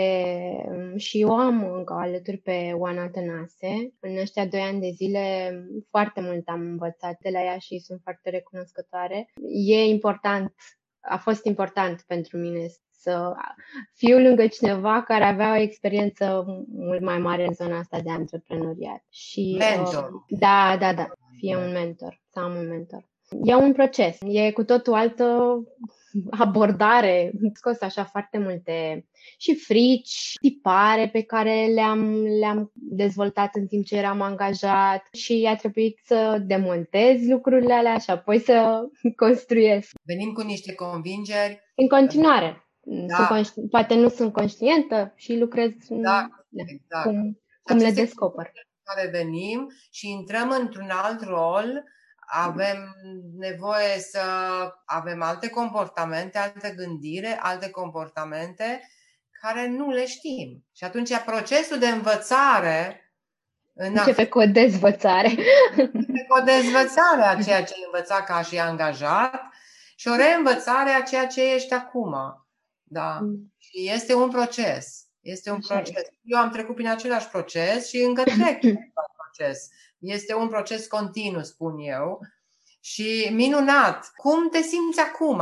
și 0.95 1.21
eu 1.21 1.35
am 1.39 1.73
încă 1.73 1.93
alături 1.93 2.37
pe 2.37 2.71
Oana 2.75 3.09
Tănase. 3.09 3.93
În 3.99 4.17
ăștia 4.17 4.45
doi 4.45 4.61
ani 4.61 4.79
de 4.79 4.91
zile 4.95 5.53
foarte 5.89 6.21
mult 6.21 6.47
am 6.47 6.61
învățat 6.61 7.17
de 7.21 7.29
la 7.29 7.43
ea 7.43 7.57
și 7.57 7.79
sunt 7.79 7.99
foarte 8.03 8.29
recunoscătoare. 8.29 9.27
E 9.65 9.83
important 9.83 10.53
a 11.07 11.17
fost 11.17 11.45
important 11.45 12.03
pentru 12.07 12.37
mine 12.37 12.65
să 13.05 13.33
fiu 13.93 14.19
lângă 14.19 14.47
cineva 14.47 15.03
care 15.03 15.23
avea 15.23 15.51
o 15.51 15.61
experiență 15.61 16.45
mult 16.67 17.01
mai 17.01 17.17
mare 17.17 17.45
în 17.45 17.53
zona 17.53 17.77
asta 17.77 17.99
de 18.03 18.09
antreprenoriat. 18.09 19.03
Și, 19.09 19.55
mentor. 19.59 20.11
Uh, 20.13 20.39
da, 20.39 20.77
da, 20.79 20.93
da. 20.93 21.07
Fie 21.37 21.55
un 21.55 21.71
mentor, 21.71 22.21
să 22.31 22.39
am 22.39 22.55
un 22.55 22.67
mentor. 22.67 23.05
E 23.43 23.55
un 23.55 23.73
proces, 23.73 24.17
e 24.21 24.51
cu 24.51 24.63
totul 24.63 24.93
altă 24.93 25.57
abordare. 26.29 27.31
Scos 27.53 27.81
așa 27.81 28.03
foarte 28.03 28.37
multe 28.37 29.05
și 29.37 29.55
frici, 29.55 30.33
tipare 30.41 31.09
pe 31.11 31.21
care 31.21 31.65
le-am, 31.73 32.23
le-am 32.39 32.71
dezvoltat 32.73 33.55
în 33.55 33.67
timp 33.67 33.85
ce 33.85 33.95
eram 33.95 34.21
angajat 34.21 35.07
și 35.11 35.47
a 35.49 35.55
trebuit 35.55 35.99
să 36.05 36.41
demontez 36.45 37.27
lucrurile 37.27 37.73
alea 37.73 37.97
și 37.97 38.09
apoi 38.09 38.39
să 38.39 38.87
construiesc. 39.15 39.91
Venim 40.03 40.31
cu 40.31 40.41
niște 40.41 40.73
convingeri. 40.73 41.63
În 41.75 41.87
continuare. 41.87 42.64
Da. 42.85 43.15
Sunt 43.15 43.27
conști- 43.27 43.69
poate 43.69 43.95
nu 43.95 44.09
sunt 44.09 44.33
conștientă 44.33 45.13
și 45.15 45.37
lucrez 45.37 45.71
da, 45.89 46.27
exact. 46.53 47.05
cum, 47.05 47.41
cum 47.63 47.77
le 47.77 47.91
descoper. 47.91 48.51
Care 48.83 49.09
venim 49.11 49.71
și 49.91 50.09
intrăm 50.09 50.49
într-un 50.49 50.89
alt 50.89 51.23
rol 51.23 51.83
avem 52.27 52.95
nevoie 53.37 53.99
să 53.99 54.19
avem 54.85 55.21
alte 55.21 55.49
comportamente, 55.49 56.37
alte 56.37 56.73
gândire, 56.77 57.37
alte 57.41 57.69
comportamente 57.69 58.89
care 59.41 59.67
nu 59.67 59.89
le 59.89 60.05
știm. 60.05 60.65
Și 60.75 60.83
atunci 60.83 61.17
procesul 61.25 61.79
de 61.79 61.87
învățare 61.87 62.99
Începe 63.77 64.27
cu 64.27 64.39
o 64.39 64.45
dezvățare. 64.45 65.29
Începe 65.75 66.25
cu 66.27 66.37
o 66.39 66.43
dezvățare 66.43 67.21
a 67.21 67.43
ceea 67.43 67.63
ce 67.63 67.73
ai 67.73 67.83
învățat 67.85 68.25
ca 68.25 68.41
și 68.41 68.59
angajat 68.59 69.41
și 69.95 70.07
o 70.07 70.15
reînvățare 70.15 70.89
a 70.89 71.01
ceea 71.01 71.27
ce 71.27 71.53
ești 71.53 71.73
acum. 71.73 72.15
Da. 72.87 73.19
Mm. 73.21 73.53
Și 73.57 73.89
este 73.89 74.13
un 74.13 74.29
proces. 74.29 75.05
Este 75.21 75.49
un 75.51 75.59
Așa 75.63 75.73
proces. 75.73 75.95
Este. 75.95 76.19
Eu 76.23 76.39
am 76.39 76.49
trecut 76.49 76.75
prin 76.75 76.87
același 76.87 77.27
proces 77.27 77.87
și 77.87 77.97
încă 77.97 78.23
trec 78.23 78.59
prin 78.59 78.75
același 78.75 79.13
proces. 79.17 79.69
Este 79.99 80.33
un 80.33 80.47
proces 80.47 80.87
continuu, 80.87 81.43
spun 81.43 81.77
eu. 81.79 82.19
Și 82.79 83.29
minunat! 83.31 84.11
Cum 84.15 84.49
te 84.49 84.61
simți 84.61 84.99
acum? 84.99 85.41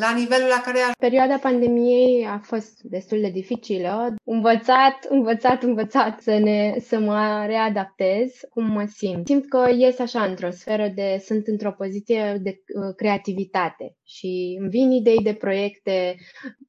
La 0.00 0.12
nivelul 0.12 0.48
la 0.48 0.60
care... 0.64 0.78
Perioada 0.98 1.38
pandemiei 1.38 2.26
a 2.26 2.38
fost 2.38 2.80
destul 2.82 3.20
de 3.20 3.30
dificilă. 3.30 4.14
Învățat, 4.24 5.06
învățat, 5.08 5.62
învățat 5.62 6.20
să, 6.20 6.38
ne, 6.38 6.74
să 6.78 6.98
mă 6.98 7.44
readaptez 7.46 8.40
cum 8.50 8.64
mă 8.64 8.84
simt. 8.94 9.26
Simt 9.26 9.48
că 9.48 9.70
ies 9.76 9.98
așa 9.98 10.22
într-o 10.22 10.50
sferă 10.50 10.88
de... 10.94 11.22
sunt 11.24 11.46
într-o 11.46 11.72
poziție 11.72 12.38
de 12.42 12.50
uh, 12.50 12.94
creativitate 12.96 13.96
și 14.04 14.56
îmi 14.60 14.68
vin 14.68 14.90
idei 14.90 15.22
de 15.22 15.34
proiecte, 15.34 16.16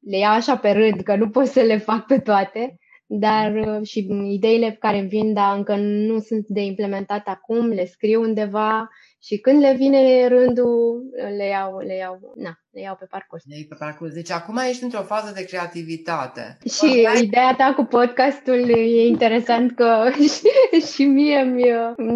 le 0.01 0.17
iau 0.17 0.33
așa 0.33 0.57
pe 0.57 0.71
rând, 0.71 1.01
că 1.01 1.15
nu 1.15 1.29
pot 1.29 1.45
să 1.45 1.61
le 1.61 1.77
fac 1.77 2.05
pe 2.05 2.19
toate 2.19 2.79
dar 3.07 3.55
uh, 3.55 3.87
și 3.87 4.07
ideile 4.23 4.71
care 4.79 4.97
îmi 4.97 5.07
vin, 5.07 5.33
dar 5.33 5.57
încă 5.57 5.75
nu 5.75 6.19
sunt 6.19 6.47
de 6.47 6.61
implementat 6.61 7.27
acum, 7.27 7.67
le 7.67 7.85
scriu 7.85 8.21
undeva 8.21 8.89
și 9.21 9.37
când 9.37 9.59
le 9.59 9.73
vine 9.73 10.27
rândul, 10.27 11.03
le 11.37 11.45
iau, 11.45 11.77
le 11.77 11.95
iau, 11.95 12.33
na, 12.35 12.59
le 12.75 12.81
iau 12.81 12.95
pe 12.95 13.05
parcurs. 13.05 13.43
Le 13.45 13.55
iau 13.55 13.65
pe 13.69 13.75
parcurs. 13.75 14.13
Deci 14.13 14.31
acum 14.31 14.57
ești 14.57 14.83
într-o 14.83 15.01
fază 15.01 15.31
de 15.35 15.43
creativitate. 15.45 16.57
Și 16.77 16.83
Oricai... 16.83 17.23
ideea 17.23 17.55
ta 17.57 17.73
cu 17.75 17.83
podcastul 17.83 18.69
e 18.69 19.07
interesant 19.07 19.75
că 19.75 20.09
și, 20.13 20.49
și 20.91 21.03
mie 21.05 21.41
mi, 21.43 21.65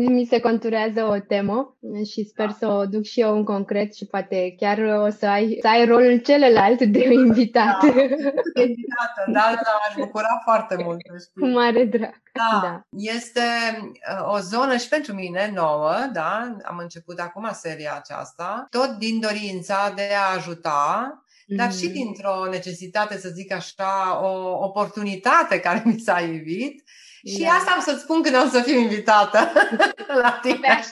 mi 0.09 0.25
se 0.25 0.39
conturează 0.39 1.03
o 1.03 1.19
temă 1.19 1.77
și 2.11 2.23
sper 2.23 2.45
da. 2.45 2.55
să 2.59 2.67
o 2.67 2.85
duc 2.85 3.03
și 3.03 3.19
eu 3.19 3.35
în 3.35 3.43
concret 3.43 3.95
și 3.95 4.05
poate 4.05 4.55
chiar 4.57 4.77
o 4.77 5.09
să 5.09 5.25
ai, 5.25 5.57
să 5.61 5.67
ai 5.67 5.85
rolul 5.85 6.17
celălalt 6.17 6.81
de 6.81 7.03
invitat. 7.13 7.77
Da, 7.81 8.61
invitată, 8.61 9.21
da, 9.27 9.53
da, 9.63 9.71
aș 9.89 9.95
bucura 9.95 10.41
foarte 10.43 10.75
mult. 10.83 10.97
Cu 11.39 11.47
mare 11.47 11.83
drag. 11.83 12.21
Da, 12.33 12.59
da. 12.63 12.81
Este 12.89 13.41
uh, 13.81 14.33
o 14.33 14.39
zonă 14.39 14.77
și 14.77 14.87
pentru 14.87 15.13
mine 15.13 15.51
nouă, 15.55 15.93
da, 16.13 16.57
am 16.63 16.77
început 16.77 17.19
acum 17.19 17.49
seria 17.53 17.93
aceasta, 17.95 18.67
tot 18.69 18.89
din 18.89 19.19
dorința 19.19 19.91
de 19.95 20.09
a 20.15 20.35
ajuta, 20.35 20.48
mm-hmm. 20.55 21.55
dar 21.55 21.73
și 21.73 21.85
mm. 21.85 21.91
dintr-o 21.93 22.47
necesitate, 22.49 23.17
să 23.17 23.29
zic 23.29 23.51
așa, 23.51 24.19
o 24.23 24.63
oportunitate 24.65 25.59
care 25.59 25.81
mi 25.85 25.99
s-a 25.99 26.19
ivit. 26.19 26.83
Da. 27.21 27.31
Și 27.31 27.43
asta 27.43 27.71
am 27.71 27.81
să-ți 27.81 28.01
spun 28.01 28.21
când 28.21 28.35
o 28.35 28.47
să 28.47 28.61
fiu 28.61 28.79
invitată 28.79 29.51
la 30.23 30.39
tine. 30.41 30.83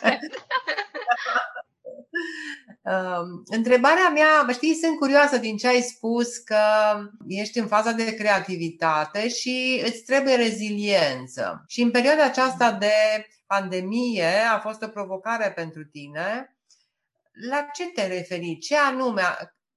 Uh, 2.81 3.23
întrebarea 3.57 4.09
mea, 4.09 4.53
știi, 4.53 4.73
sunt 4.73 4.97
curioasă 4.97 5.37
din 5.37 5.57
ce 5.57 5.67
ai 5.67 5.81
spus 5.81 6.37
că 6.37 6.57
ești 7.27 7.59
în 7.59 7.67
faza 7.67 7.91
de 7.91 8.15
creativitate 8.15 9.29
și 9.29 9.81
îți 9.85 10.03
trebuie 10.03 10.35
reziliență. 10.35 11.63
Și 11.67 11.81
în 11.81 11.91
perioada 11.91 12.23
aceasta 12.23 12.71
de 12.71 12.93
pandemie 13.45 14.31
a 14.53 14.59
fost 14.59 14.81
o 14.81 14.87
provocare 14.87 15.51
pentru 15.51 15.83
tine. 15.85 16.56
La 17.49 17.67
ce 17.73 17.91
te 17.91 18.07
referi? 18.07 18.57
Ce 18.57 18.75
anume 18.77 19.21
a, 19.21 19.35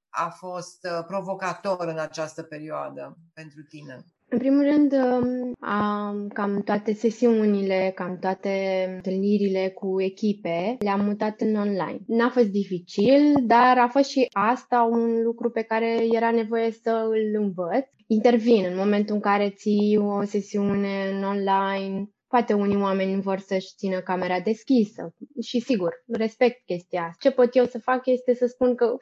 a 0.09 0.29
fost 0.29 0.87
uh, 0.87 1.05
provocator 1.07 1.87
în 1.89 1.99
această 1.99 2.43
perioadă 2.43 3.17
pentru 3.35 3.63
tine? 3.63 4.05
În 4.33 4.39
primul 4.39 4.63
rând, 4.63 4.93
um, 4.93 5.53
am, 5.61 6.29
cam 6.29 6.63
toate 6.63 6.93
sesiunile, 6.93 7.93
cam 7.95 8.19
toate 8.19 8.85
întâlnirile 8.95 9.69
cu 9.69 10.01
echipe 10.01 10.77
le-am 10.79 11.05
mutat 11.05 11.41
în 11.41 11.55
online. 11.55 11.99
N-a 12.07 12.31
fost 12.31 12.49
dificil, 12.49 13.35
dar 13.43 13.79
a 13.79 13.89
fost 13.89 14.09
și 14.09 14.27
asta 14.33 14.83
un 14.83 15.23
lucru 15.23 15.51
pe 15.51 15.63
care 15.63 16.07
era 16.13 16.31
nevoie 16.31 16.71
să 16.71 17.09
îl 17.09 17.43
învăț. 17.43 17.87
Intervin 18.07 18.65
în 18.65 18.77
momentul 18.77 19.15
în 19.15 19.21
care 19.21 19.51
ții 19.51 19.97
o 19.97 20.25
sesiune 20.25 21.11
în 21.13 21.23
online, 21.25 22.11
Poate 22.31 22.53
unii 22.53 22.77
oameni 22.77 23.21
vor 23.21 23.39
să-și 23.39 23.75
țină 23.77 24.01
camera 24.01 24.41
deschisă 24.41 25.15
și 25.43 25.61
sigur, 25.61 26.05
respect 26.07 26.65
chestia 26.65 27.01
asta. 27.01 27.17
Ce 27.19 27.31
pot 27.31 27.55
eu 27.57 27.65
să 27.65 27.79
fac 27.79 28.07
este 28.07 28.35
să 28.35 28.47
spun 28.47 28.75
că 28.75 28.97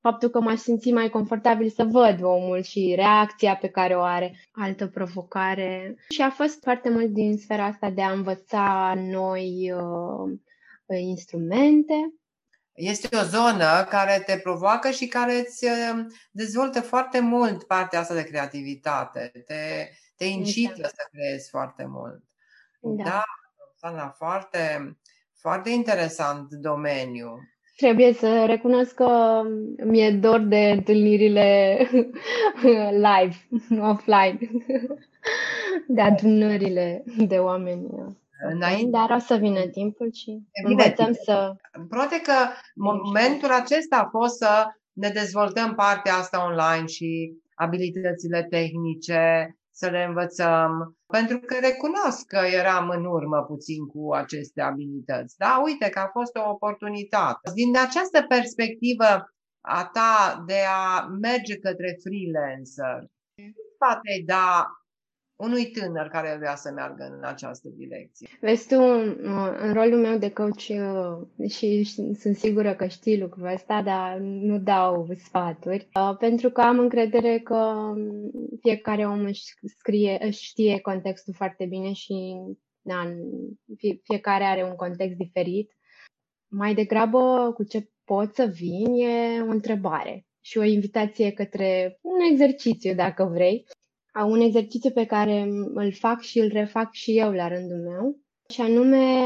faptul 0.00 0.28
că 0.28 0.40
m-aș 0.40 0.58
simți 0.58 0.90
mai 0.90 1.08
confortabil 1.08 1.68
să 1.68 1.84
văd 1.84 2.22
omul 2.22 2.62
și 2.62 2.92
reacția 2.96 3.56
pe 3.56 3.68
care 3.68 3.96
o 3.96 4.00
are, 4.00 4.40
altă 4.52 4.86
provocare. 4.86 5.96
Și 6.08 6.22
a 6.22 6.30
fost 6.30 6.62
foarte 6.62 6.88
mult 6.88 7.06
din 7.06 7.38
sfera 7.38 7.64
asta 7.64 7.90
de 7.90 8.02
a 8.02 8.12
învăța 8.12 8.94
noi 8.96 9.72
uh, 9.72 11.00
instrumente. 11.00 11.94
Este 12.74 13.16
o 13.16 13.22
zonă 13.22 13.86
care 13.88 14.22
te 14.26 14.38
provoacă 14.38 14.90
și 14.90 15.06
care 15.06 15.34
îți 15.34 15.64
uh, 15.64 16.04
dezvoltă 16.30 16.80
foarte 16.80 17.20
mult 17.20 17.62
partea 17.62 18.00
asta 18.00 18.14
de 18.14 18.24
creativitate. 18.24 19.30
Te, 19.46 19.88
te 20.16 20.24
incită 20.24 20.74
exact. 20.76 20.94
să 20.94 21.08
creezi 21.10 21.48
foarte 21.48 21.84
mult. 21.88 22.24
Da, 22.94 23.22
da 23.80 24.14
foarte, 24.16 24.96
foarte 25.40 25.70
interesant 25.70 26.48
domeniu. 26.50 27.38
Trebuie 27.76 28.12
să 28.12 28.44
recunosc 28.44 28.94
că 28.94 29.42
mi-e 29.84 30.10
dor 30.10 30.40
de 30.40 30.70
întâlnirile 30.70 31.78
live, 33.06 33.36
offline, 33.80 34.38
de 35.96 36.00
adunările 36.00 37.04
de 37.26 37.36
oameni. 37.38 37.86
Înainte. 38.50 38.90
Dar 38.90 39.10
o 39.10 39.18
să 39.18 39.36
vină 39.36 39.60
timpul 39.60 40.12
și 40.12 40.42
învățăm 40.64 41.12
să... 41.12 41.54
Poate 41.88 42.20
că 42.20 42.32
momentul 42.74 43.50
acesta 43.50 43.96
a 43.96 44.08
fost 44.08 44.36
să 44.36 44.66
ne 44.92 45.08
dezvoltăm 45.08 45.74
partea 45.74 46.14
asta 46.14 46.46
online 46.46 46.86
și 46.86 47.32
abilitățile 47.54 48.46
tehnice, 48.50 49.56
să 49.80 49.88
le 49.90 50.02
învățăm, 50.02 50.96
pentru 51.06 51.38
că 51.38 51.54
recunosc 51.60 52.26
că 52.26 52.40
eram 52.60 52.88
în 52.88 53.04
urmă 53.04 53.42
puțin 53.42 53.86
cu 53.86 54.14
aceste 54.14 54.60
abilități. 54.60 55.36
Da, 55.36 55.60
uite 55.64 55.88
că 55.88 55.98
a 55.98 56.10
fost 56.12 56.36
o 56.36 56.50
oportunitate. 56.50 57.50
Din 57.54 57.76
această 57.86 58.22
perspectivă 58.28 59.10
a 59.60 59.90
ta 59.92 60.42
de 60.46 60.60
a 60.68 61.06
merge 61.06 61.56
către 61.58 61.90
freelancer, 62.02 62.98
ce 63.34 63.44
sfat 63.74 64.00
ai 64.12 64.22
da 64.26 64.66
unui 65.36 65.66
tânăr 65.70 66.08
care 66.08 66.36
vrea 66.38 66.54
să 66.54 66.72
meargă 66.74 67.04
în 67.16 67.24
această 67.24 67.68
direcție? 67.68 68.28
Vezi 68.40 68.68
tu, 68.68 68.80
în 69.58 69.72
rolul 69.72 70.00
meu 70.00 70.18
de 70.18 70.30
coach 70.30 70.68
uh, 70.68 71.50
și 71.50 71.84
sunt 72.18 72.36
sigură 72.36 72.74
că 72.74 72.86
știi 72.86 73.20
lucrul 73.20 73.52
ăsta, 73.52 73.82
dar 73.82 74.18
nu 74.18 74.58
dau 74.58 75.08
sfaturi, 75.16 75.88
uh, 75.94 76.16
pentru 76.18 76.50
că 76.50 76.60
am 76.60 76.78
încredere 76.78 77.38
că 77.38 77.54
um, 77.56 78.30
fiecare 78.60 79.06
om 79.06 79.24
își, 79.24 79.42
scrie, 79.78 80.18
își 80.20 80.44
știe 80.44 80.80
contextul 80.80 81.34
foarte 81.34 81.66
bine 81.66 81.92
și 81.92 82.36
da, 82.82 83.14
fiecare 84.02 84.44
are 84.44 84.64
un 84.64 84.74
context 84.74 85.16
diferit. 85.16 85.72
Mai 86.48 86.74
degrabă 86.74 87.52
cu 87.54 87.64
ce 87.64 87.90
pot 88.04 88.34
să 88.34 88.44
vin 88.44 88.86
e 88.94 89.40
o 89.40 89.50
întrebare 89.50 90.26
și 90.40 90.58
o 90.58 90.62
invitație 90.62 91.32
către 91.32 91.98
un 92.00 92.20
exercițiu, 92.30 92.94
dacă 92.94 93.24
vrei, 93.24 93.66
un 94.24 94.40
exercițiu 94.40 94.90
pe 94.90 95.06
care 95.06 95.40
îl 95.74 95.92
fac 95.92 96.20
și 96.20 96.38
îl 96.38 96.48
refac 96.48 96.92
și 96.92 97.18
eu 97.18 97.32
la 97.32 97.48
rândul 97.48 97.76
meu, 97.76 98.18
și 98.48 98.60
anume 98.60 99.24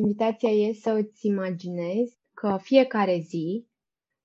invitația 0.00 0.50
e 0.50 0.72
să 0.72 0.90
îți 0.90 1.26
imaginezi 1.26 2.18
că 2.34 2.58
fiecare 2.62 3.18
zi 3.18 3.66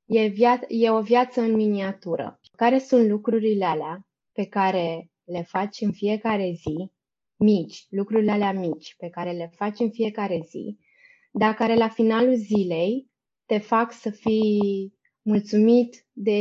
e, 0.06 0.28
via- 0.28 0.66
e 0.68 0.90
o 0.90 1.02
viață 1.02 1.42
în 1.42 1.56
miniatură. 1.56 2.40
Care 2.58 2.78
sunt 2.80 3.10
lucrurile 3.10 3.66
alea 3.66 4.08
pe 4.32 4.46
care 4.46 5.12
le 5.24 5.42
faci 5.42 5.82
în 5.82 5.92
fiecare 5.92 6.52
zi, 6.56 6.92
mici, 7.38 7.86
lucrurile 7.90 8.32
alea 8.32 8.52
mici 8.52 8.96
pe 8.98 9.10
care 9.10 9.32
le 9.32 9.52
faci 9.56 9.80
în 9.80 9.92
fiecare 9.92 10.42
zi, 10.48 10.78
dar 11.32 11.54
care 11.54 11.76
la 11.76 11.90
finalul 11.90 12.36
zilei 12.36 13.10
te 13.46 13.58
fac 13.58 13.92
să 13.92 14.10
fii 14.10 14.94
mulțumit 15.22 16.08
de 16.12 16.40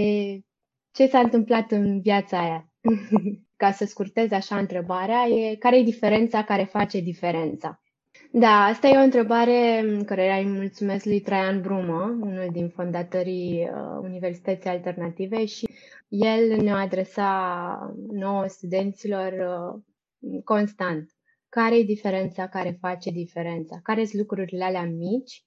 ce 0.93 1.07
s-a 1.07 1.19
întâmplat 1.19 1.71
în 1.71 2.01
viața 2.01 2.41
aia. 2.41 2.74
Ca 3.57 3.73
să 3.73 3.85
scurtez 3.85 4.31
așa 4.31 4.59
întrebarea, 4.59 5.27
e 5.27 5.55
care 5.55 5.79
e 5.79 5.83
diferența 5.83 6.45
care 6.45 6.65
face 6.65 7.01
diferența? 7.01 7.83
Da, 8.31 8.65
asta 8.65 8.87
e 8.87 8.99
o 8.99 9.03
întrebare 9.03 9.85
care 10.07 10.39
îi 10.39 10.47
mulțumesc 10.51 11.05
lui 11.05 11.21
Traian 11.21 11.61
Brumă, 11.61 12.19
unul 12.21 12.49
din 12.53 12.69
fondatorii 12.69 13.69
uh, 13.69 13.99
Universității 14.03 14.71
Alternative 14.71 15.45
și 15.45 15.69
el 16.09 16.63
ne 16.63 16.73
adresa 16.73 17.95
nouă 18.13 18.47
studenților 18.47 19.33
uh, 19.33 20.43
constant. 20.45 21.11
Care 21.49 21.79
e 21.79 21.83
diferența 21.83 22.49
care 22.49 22.77
face 22.81 23.11
diferența? 23.11 23.81
Care 23.83 24.05
sunt 24.05 24.21
lucrurile 24.21 24.65
alea 24.65 24.85
mici 24.85 25.45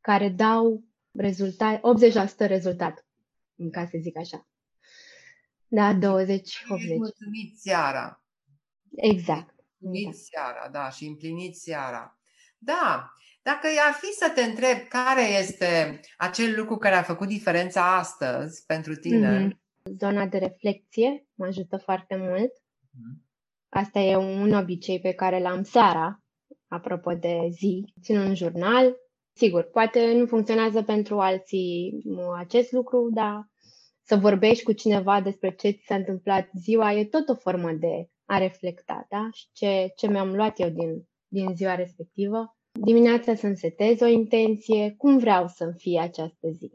care 0.00 0.28
dau 0.28 0.82
rezultat, 1.12 1.80
80% 1.80 1.80
rezultat, 2.36 3.06
ca 3.70 3.84
să 3.84 3.98
zic 4.00 4.16
așa. 4.18 4.46
Da, 5.68 5.94
20, 5.94 6.64
80. 6.68 6.96
mulțumit 6.96 7.58
seara. 7.58 8.22
Exact. 8.94 9.54
Mulțumit 9.78 10.06
exact. 10.06 10.26
seara, 10.26 10.68
da, 10.72 10.90
și 10.90 11.04
împlinit 11.04 11.56
seara. 11.56 12.18
Da, 12.58 13.12
dacă 13.42 13.66
ar 13.86 13.92
fi 13.92 14.12
să 14.12 14.32
te 14.34 14.42
întreb 14.42 14.78
care 14.88 15.22
este 15.38 16.00
acel 16.16 16.54
lucru 16.56 16.76
care 16.76 16.94
a 16.94 17.02
făcut 17.02 17.28
diferența 17.28 17.96
astăzi 17.96 18.64
pentru 18.66 18.94
tine? 18.94 19.48
Mm-hmm. 19.48 19.96
Zona 19.98 20.26
de 20.26 20.38
reflexie 20.38 21.26
mă 21.34 21.46
ajută 21.46 21.76
foarte 21.76 22.16
mult. 22.16 22.52
Mm-hmm. 22.52 23.26
Asta 23.68 23.98
e 23.98 24.16
un 24.16 24.52
obicei 24.52 25.00
pe 25.00 25.12
care 25.12 25.40
l-am 25.40 25.62
seara, 25.62 26.22
apropo 26.68 27.12
de 27.12 27.48
zi. 27.50 27.92
Țin 28.02 28.18
un 28.18 28.34
jurnal, 28.34 28.96
Sigur, 29.38 29.62
poate 29.62 30.12
nu 30.12 30.26
funcționează 30.26 30.82
pentru 30.82 31.18
alții 31.18 32.02
acest 32.38 32.72
lucru, 32.72 33.10
dar 33.14 33.48
să 34.08 34.16
vorbești 34.16 34.64
cu 34.64 34.72
cineva 34.72 35.20
despre 35.20 35.54
ce 35.54 35.70
ți 35.70 35.84
s-a 35.86 35.94
întâmplat 35.94 36.48
ziua 36.54 36.92
e 36.92 37.04
tot 37.04 37.28
o 37.28 37.34
formă 37.34 37.72
de 37.72 38.08
a 38.24 38.38
reflecta, 38.38 39.06
da? 39.08 39.28
Și 39.32 39.46
ce, 39.52 39.92
ce 39.96 40.08
mi-am 40.08 40.34
luat 40.34 40.60
eu 40.60 40.68
din, 40.68 41.08
din 41.28 41.54
ziua 41.54 41.74
respectivă. 41.74 42.56
Dimineața 42.72 43.34
să-mi 43.34 43.56
setez 43.56 44.00
o 44.00 44.06
intenție, 44.06 44.94
cum 44.98 45.18
vreau 45.18 45.46
să-mi 45.46 45.74
fie 45.76 46.00
această 46.00 46.48
zi. 46.50 46.72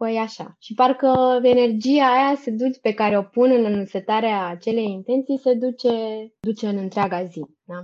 Păi 0.00 0.16
așa. 0.16 0.56
Și 0.60 0.74
parcă 0.74 1.40
energia 1.42 2.04
aia 2.04 2.34
se 2.42 2.50
duce, 2.50 2.78
pe 2.82 2.92
care 2.92 3.18
o 3.18 3.22
pun 3.22 3.50
în 3.64 3.86
setarea 3.86 4.46
acelei 4.46 4.84
intenții 4.84 5.38
se 5.38 5.54
duce, 5.54 5.90
duce 6.40 6.66
în 6.66 6.76
întreaga 6.76 7.24
zi. 7.24 7.42
Da? 7.64 7.74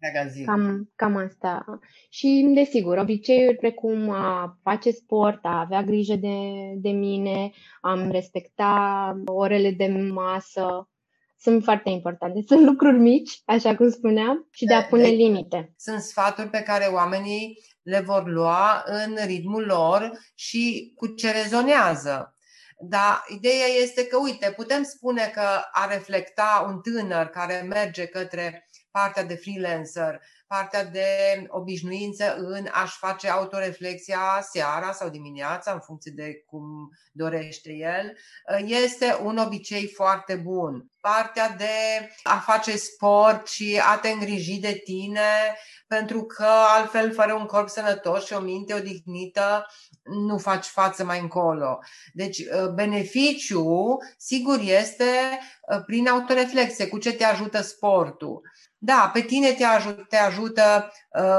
Întreaga 0.00 0.30
zi. 0.30 0.44
Cam, 0.44 0.92
cam 0.96 1.16
asta. 1.16 1.64
Și, 2.10 2.50
desigur, 2.54 2.98
obiceiuri 2.98 3.56
precum 3.56 4.10
a 4.10 4.58
face 4.62 4.90
sport, 4.90 5.38
a 5.42 5.60
avea 5.60 5.82
grijă 5.82 6.14
de, 6.14 6.38
de 6.76 6.90
mine, 6.90 7.50
am 7.80 8.10
respecta 8.10 9.14
orele 9.24 9.70
de 9.70 9.86
masă, 10.12 10.88
sunt 11.36 11.62
foarte 11.62 11.90
importante. 11.90 12.42
Sunt 12.46 12.64
lucruri 12.64 12.98
mici, 12.98 13.42
așa 13.44 13.76
cum 13.76 13.90
spuneam, 13.90 14.48
și 14.50 14.64
de 14.64 14.74
a 14.74 14.82
pune 14.82 15.02
deci, 15.02 15.16
limite. 15.16 15.74
Sunt 15.76 16.00
sfaturi 16.00 16.48
pe 16.48 16.62
care 16.62 16.84
oamenii 16.92 17.58
le 17.84 18.00
vor 18.00 18.26
lua 18.26 18.82
în 18.86 19.16
ritmul 19.24 19.64
lor 19.64 20.18
și 20.34 20.92
cu 20.96 21.06
ce 21.06 21.30
rezonează. 21.30 22.36
Dar 22.78 23.24
ideea 23.28 23.66
este 23.66 24.06
că, 24.06 24.16
uite, 24.16 24.52
putem 24.56 24.82
spune 24.82 25.30
că 25.34 25.60
a 25.72 25.86
reflecta 25.86 26.64
un 26.68 26.80
tânăr 26.80 27.26
care 27.26 27.66
merge 27.68 28.06
către 28.06 28.68
partea 29.00 29.24
de 29.24 29.34
freelancer, 29.34 30.20
partea 30.46 30.84
de 30.84 31.06
obișnuință 31.48 32.36
în 32.36 32.68
a-și 32.70 32.96
face 32.98 33.30
autoreflexia 33.30 34.46
seara 34.50 34.92
sau 34.92 35.08
dimineața, 35.08 35.72
în 35.72 35.80
funcție 35.80 36.12
de 36.14 36.42
cum 36.46 36.64
dorește 37.12 37.72
el, 37.72 38.16
este 38.64 39.18
un 39.22 39.36
obicei 39.36 39.88
foarte 39.88 40.34
bun. 40.34 40.88
Partea 41.00 41.48
de 41.48 42.10
a 42.22 42.36
face 42.38 42.76
sport 42.76 43.48
și 43.48 43.80
a 43.92 43.98
te 43.98 44.08
îngriji 44.08 44.60
de 44.60 44.80
tine, 44.84 45.56
pentru 45.86 46.22
că 46.22 46.48
altfel, 46.76 47.12
fără 47.12 47.34
un 47.34 47.46
corp 47.46 47.68
sănătos 47.68 48.24
și 48.26 48.32
o 48.32 48.40
minte 48.40 48.74
odihnită, 48.74 49.66
nu 50.02 50.38
faci 50.38 50.66
față 50.66 51.04
mai 51.04 51.20
încolo. 51.20 51.78
Deci, 52.12 52.42
beneficiul, 52.74 54.02
sigur, 54.16 54.58
este 54.60 55.38
prin 55.86 56.08
autoreflexie, 56.08 56.88
cu 56.88 56.98
ce 56.98 57.12
te 57.12 57.24
ajută 57.24 57.62
sportul. 57.62 58.40
Da, 58.84 59.10
pe 59.12 59.20
tine 59.20 59.52
te, 59.52 59.64
aj- 59.64 60.06
te 60.08 60.16
ajută 60.16 60.92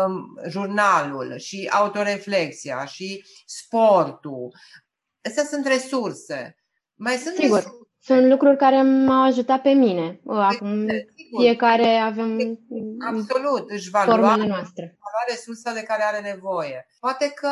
um, 0.06 0.40
jurnalul 0.50 1.38
și 1.38 1.70
autoreflexia 1.74 2.86
și 2.86 3.26
sportul. 3.46 4.54
Astea 5.24 5.44
sunt 5.44 5.66
resurse. 5.66 6.56
Mai 6.94 7.14
sunt 7.16 7.36
Sigur. 7.36 7.58
Resurse. 7.58 7.78
Sunt 8.00 8.30
lucruri 8.30 8.58
care 8.58 8.82
m-au 8.82 9.24
ajutat 9.24 9.62
pe 9.62 9.70
mine. 9.72 10.20
Acum 10.28 10.88
Sigur. 11.16 11.42
fiecare 11.42 11.96
avem 11.98 12.60
Absolut, 13.08 13.70
își 13.70 13.90
va 13.90 14.06
lua, 14.06 14.36
noastre. 14.36 14.98
lua 15.00 15.24
resursa 15.36 15.74
de 15.74 15.84
care 15.84 16.04
are 16.04 16.20
nevoie. 16.20 16.88
Poate 17.00 17.30
că 17.30 17.50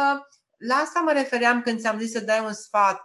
la 0.58 0.76
asta 0.76 1.00
mă 1.00 1.12
refeream 1.12 1.62
când 1.62 1.80
ți-am 1.80 2.00
zis 2.00 2.12
să 2.12 2.20
dai 2.20 2.40
un 2.46 2.54
sfat 2.54 3.02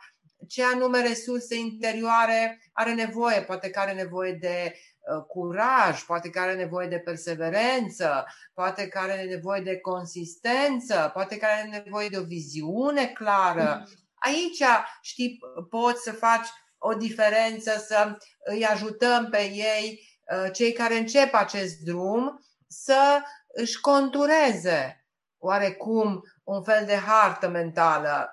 ce 0.48 0.62
anume 0.64 1.00
resurse 1.02 1.56
interioare 1.58 2.60
are 2.72 2.94
nevoie. 2.94 3.40
Poate 3.40 3.70
că 3.70 3.78
are 3.78 3.92
nevoie 3.92 4.32
de 4.32 4.72
Uh, 4.97 4.97
curaj, 5.28 6.02
poate 6.02 6.30
că 6.30 6.40
are 6.40 6.54
nevoie 6.54 6.88
de 6.88 6.98
perseverență, 6.98 8.26
poate 8.54 8.88
că 8.88 8.98
are 8.98 9.22
nevoie 9.22 9.60
de 9.60 9.76
consistență, 9.76 11.10
poate 11.12 11.36
că 11.36 11.46
are 11.46 11.82
nevoie 11.84 12.08
de 12.08 12.18
o 12.18 12.22
viziune 12.22 13.06
clară. 13.06 13.82
Mm-hmm. 13.82 14.06
Aici, 14.14 14.62
știi, 15.00 15.38
poți 15.70 16.02
să 16.02 16.12
faci 16.12 16.48
o 16.78 16.94
diferență, 16.94 17.70
să 17.86 18.16
îi 18.38 18.66
ajutăm 18.66 19.28
pe 19.30 19.42
ei, 19.42 20.00
uh, 20.32 20.52
cei 20.52 20.72
care 20.72 20.96
încep 20.96 21.34
acest 21.34 21.78
drum, 21.78 22.40
să 22.66 23.22
își 23.48 23.80
contureze 23.80 25.06
oarecum 25.38 26.22
un 26.44 26.62
fel 26.62 26.84
de 26.86 26.96
hartă 26.96 27.48
mentală. 27.48 28.32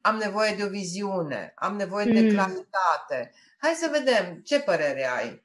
Am 0.00 0.16
nevoie 0.16 0.54
de 0.54 0.64
o 0.64 0.68
viziune, 0.68 1.52
am 1.56 1.76
nevoie 1.76 2.04
de 2.04 2.20
mm. 2.20 2.28
claritate. 2.28 3.32
Hai 3.58 3.72
să 3.72 3.88
vedem 3.92 4.40
ce 4.44 4.60
părere 4.60 5.08
ai. 5.08 5.43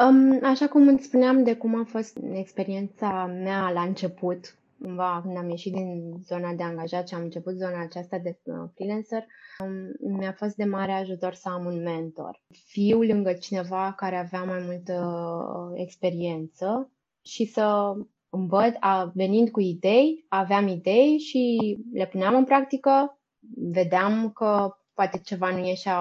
Um, 0.00 0.38
așa 0.42 0.68
cum 0.68 0.88
îți 0.88 1.04
spuneam 1.04 1.44
de 1.44 1.56
cum 1.56 1.74
a 1.74 1.84
fost 1.84 2.18
experiența 2.32 3.26
mea 3.26 3.70
la 3.70 3.82
început, 3.82 4.58
cumva 4.80 5.20
când 5.22 5.36
am 5.36 5.48
ieșit 5.48 5.72
din 5.72 6.14
zona 6.24 6.52
de 6.52 6.62
angajat 6.62 7.08
și 7.08 7.14
am 7.14 7.22
început 7.22 7.54
zona 7.54 7.80
aceasta 7.80 8.18
de 8.18 8.38
uh, 8.42 8.54
freelancer, 8.74 9.26
um, 9.58 10.16
mi-a 10.16 10.32
fost 10.32 10.56
de 10.56 10.64
mare 10.64 10.92
ajutor 10.92 11.34
să 11.34 11.48
am 11.48 11.64
un 11.64 11.82
mentor. 11.82 12.42
Fiu 12.66 13.02
lângă 13.02 13.32
cineva 13.32 13.92
care 13.96 14.16
avea 14.16 14.44
mai 14.44 14.62
multă 14.66 14.92
uh, 14.94 15.80
experiență 15.80 16.92
și 17.22 17.44
să 17.44 17.92
învăț, 18.30 18.74
a, 18.80 19.10
venind 19.14 19.50
cu 19.50 19.60
idei, 19.60 20.24
aveam 20.28 20.66
idei 20.66 21.18
și 21.18 21.76
le 21.92 22.06
puneam 22.06 22.34
în 22.34 22.44
practică, 22.44 23.18
vedeam 23.56 24.30
că 24.30 24.76
poate 24.94 25.18
ceva 25.18 25.50
nu 25.50 25.66
ieșea 25.66 25.98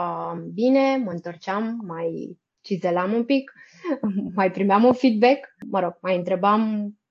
bine, 0.54 0.98
mă 0.98 1.12
întorceam, 1.12 1.82
mai 1.86 2.38
cizelam 2.64 3.14
un 3.14 3.26
pic 3.26 3.52
mai 4.36 4.52
primeam 4.52 4.84
un 4.84 4.94
feedback, 4.94 5.56
mă 5.70 5.80
rog, 5.80 5.98
mai 6.02 6.16
întrebam. 6.18 6.62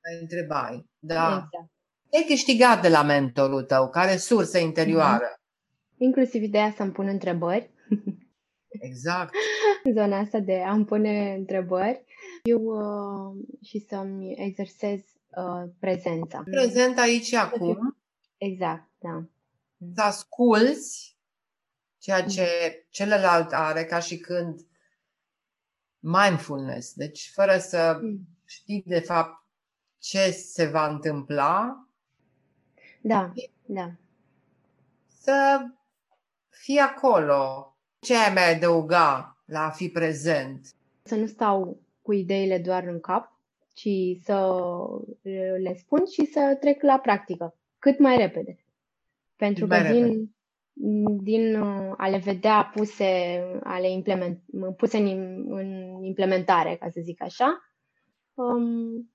Mai 0.02 0.20
întrebai, 0.20 0.86
da. 0.98 1.24
Exact. 1.24 1.70
Ce 2.10 2.24
câștigat 2.26 2.82
de 2.82 2.88
la 2.88 3.02
mentorul 3.02 3.62
tău? 3.62 3.88
Care 3.88 4.16
sursă 4.16 4.58
interioară? 4.58 5.24
Mm-hmm. 5.24 5.96
Inclusiv 5.96 6.42
ideea 6.42 6.72
să-mi 6.76 6.92
pun 6.92 7.06
întrebări. 7.06 7.70
Exact. 8.68 9.34
Zona 9.96 10.18
asta 10.18 10.38
de 10.38 10.62
a-mi 10.66 10.84
pune 10.84 11.34
întrebări 11.38 12.04
eu, 12.42 12.62
uh, 12.62 13.44
și 13.62 13.78
să-mi 13.88 14.34
exersez 14.36 15.00
uh, 15.00 15.70
prezența. 15.78 16.42
Prezent 16.44 16.98
aici 16.98 17.24
și 17.24 17.36
acum. 17.36 17.96
Exact, 18.36 18.90
da. 18.98 19.24
Să 19.94 20.02
asculți 20.02 21.16
ceea 21.98 22.22
ce 22.22 22.46
celălalt 22.90 23.52
are 23.52 23.84
ca 23.84 23.98
și 23.98 24.18
când 24.18 24.60
mindfulness, 26.02 26.94
deci 26.94 27.30
fără 27.34 27.58
să 27.58 27.98
Mm. 28.02 28.18
știi 28.44 28.82
de 28.86 28.98
fapt 29.00 29.44
ce 29.98 30.30
se 30.30 30.66
va 30.66 30.86
întâmpla, 30.88 31.86
Da, 33.00 33.32
da. 33.66 33.90
să 35.08 35.66
fii 36.48 36.78
acolo. 36.78 37.66
Ce 37.98 38.16
ai 38.16 38.32
mai 38.32 38.54
adăuga 38.54 39.36
la 39.44 39.64
a 39.64 39.70
fi 39.70 39.88
prezent? 39.88 40.74
Să 41.02 41.14
nu 41.14 41.26
stau 41.26 41.80
cu 42.02 42.12
ideile 42.12 42.58
doar 42.58 42.84
în 42.84 43.00
cap, 43.00 43.32
ci 43.74 43.88
să 44.24 44.48
le 45.62 45.74
spun 45.78 46.06
și 46.06 46.24
să 46.32 46.56
trec 46.60 46.82
la 46.82 46.98
practică 46.98 47.54
cât 47.78 47.98
mai 47.98 48.16
repede. 48.16 48.64
Pentru 49.36 49.66
Mai 49.66 49.82
că 49.82 49.92
din, 49.92 50.34
din 51.22 51.60
uh, 51.60 51.94
a 51.96 52.08
le 52.08 52.18
vedea 52.18 52.70
puse, 52.74 53.42
a 53.62 53.78
le 53.78 53.90
implement, 53.90 54.42
puse 54.76 54.96
în, 54.96 55.06
în 55.48 56.02
implementare, 56.02 56.76
ca 56.76 56.88
să 56.90 57.00
zic 57.02 57.22
așa, 57.22 57.60
um, 58.34 59.12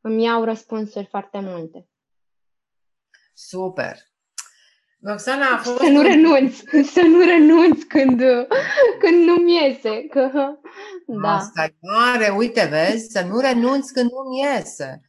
îmi 0.00 0.24
iau 0.24 0.44
răspunsuri 0.44 1.06
foarte 1.06 1.40
multe. 1.40 1.88
Super! 3.34 3.96
Roxana 5.02 5.46
a 5.54 5.58
fost... 5.62 5.78
Să 5.78 5.88
nu 5.88 6.02
renunț, 6.02 6.56
să 6.94 7.00
nu 7.00 7.20
renunț 7.20 7.82
când, 7.82 8.22
când 8.98 9.24
nu-mi 9.26 9.54
iese. 9.54 10.06
Că, 10.10 10.30
da. 11.06 11.28
Asta 11.28 11.64
e 11.64 11.74
mare, 11.80 12.28
uite, 12.28 12.66
vezi, 12.70 13.10
să 13.10 13.24
nu 13.24 13.40
renunți 13.40 13.92
când 13.92 14.10
nu-mi 14.10 14.40
iese. 14.40 15.00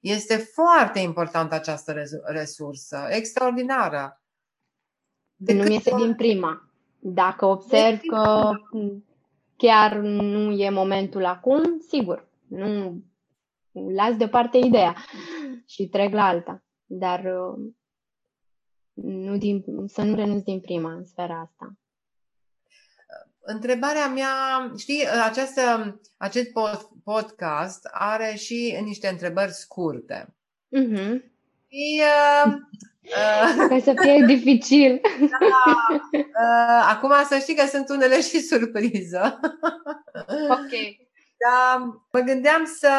Este 0.00 0.36
foarte 0.36 0.98
importantă 0.98 1.54
această 1.54 1.92
resu- 1.92 2.22
resursă, 2.24 3.06
extraordinară. 3.10 4.17
De 5.40 5.52
nu-mi 5.52 5.62
câte 5.64 5.72
iese 5.72 5.90
ori- 5.90 5.96
din 5.96 6.14
prima. 6.14 6.70
Dacă 6.98 7.44
observ 7.46 8.00
că 8.06 8.50
chiar 9.56 9.96
nu 9.96 10.50
e 10.50 10.70
momentul 10.70 11.24
acum, 11.24 11.80
sigur, 11.88 12.28
nu 12.46 13.02
las 13.96 14.16
deoparte 14.16 14.58
ideea 14.58 14.96
și 15.66 15.88
trec 15.88 16.12
la 16.12 16.24
alta. 16.24 16.62
Dar 16.86 17.24
uh, 17.24 17.70
nu 18.94 19.36
din, 19.36 19.64
să 19.86 20.02
nu 20.02 20.14
renunț 20.14 20.42
din 20.42 20.60
prima 20.60 20.92
în 20.92 21.04
sfera 21.04 21.40
asta. 21.40 21.76
Întrebarea 23.40 24.08
mea, 24.08 24.32
știi, 24.76 25.02
această, 25.24 25.94
acest 26.16 26.48
pod- 26.48 27.02
podcast 27.04 27.88
are 27.92 28.34
și 28.36 28.78
niște 28.82 29.08
întrebări 29.08 29.52
scurte. 29.52 30.34
Uh-huh. 30.82 31.20
Și, 31.70 32.02
uh, 32.46 32.52
uh, 33.02 33.66
Ca 33.68 33.78
să 33.82 33.94
fie 34.00 34.24
dificil. 34.26 35.00
uh, 36.12 36.86
acum 36.88 37.12
să 37.28 37.38
știi 37.38 37.54
că 37.54 37.66
sunt 37.66 37.88
unele 37.88 38.20
și 38.20 38.40
surpriză. 38.40 39.40
ok. 40.56 40.72
Dar 41.46 41.78
mă 42.12 42.20
gândeam 42.20 42.64
să, 42.64 42.90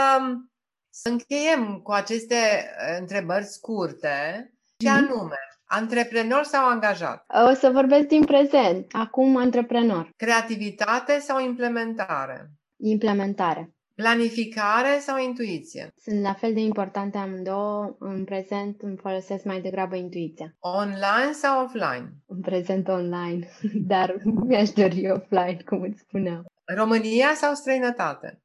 să 0.89 1.09
încheiem 1.09 1.79
cu 1.83 1.91
aceste 1.91 2.35
uh, 2.35 2.97
întrebări 2.99 3.45
scurte, 3.45 4.53
și 4.81 4.87
Mhm. 4.87 4.95
anume, 4.97 5.35
antreprenor 5.65 6.43
sau 6.43 6.67
angajat? 6.67 7.25
O 7.49 7.53
să 7.53 7.69
vorbesc 7.69 8.07
din 8.07 8.25
prezent. 8.25 8.87
Acum, 8.91 9.35
antreprenor. 9.37 10.09
Creativitate 10.15 11.19
sau 11.19 11.39
implementare? 11.43 12.49
Implementare. 12.83 13.73
Planificare 14.01 14.99
sau 14.99 15.17
intuiție? 15.17 15.93
Sunt 16.01 16.21
la 16.21 16.33
fel 16.33 16.53
de 16.53 16.59
importante 16.59 17.17
amândouă. 17.17 17.95
În 17.99 18.23
prezent 18.23 18.81
îmi 18.81 18.97
folosesc 18.97 19.43
mai 19.43 19.61
degrabă 19.61 19.95
intuiția. 19.95 20.55
Online 20.59 21.31
sau 21.31 21.63
offline? 21.63 22.13
În 22.27 22.41
prezent 22.41 22.87
online, 22.87 23.47
dar 23.93 24.15
mi-aș 24.23 24.69
dori 24.69 25.11
offline, 25.11 25.57
cum 25.65 25.81
îți 25.81 25.99
spuneam. 25.99 26.45
România 26.75 27.33
sau 27.35 27.53
străinătate? 27.53 28.41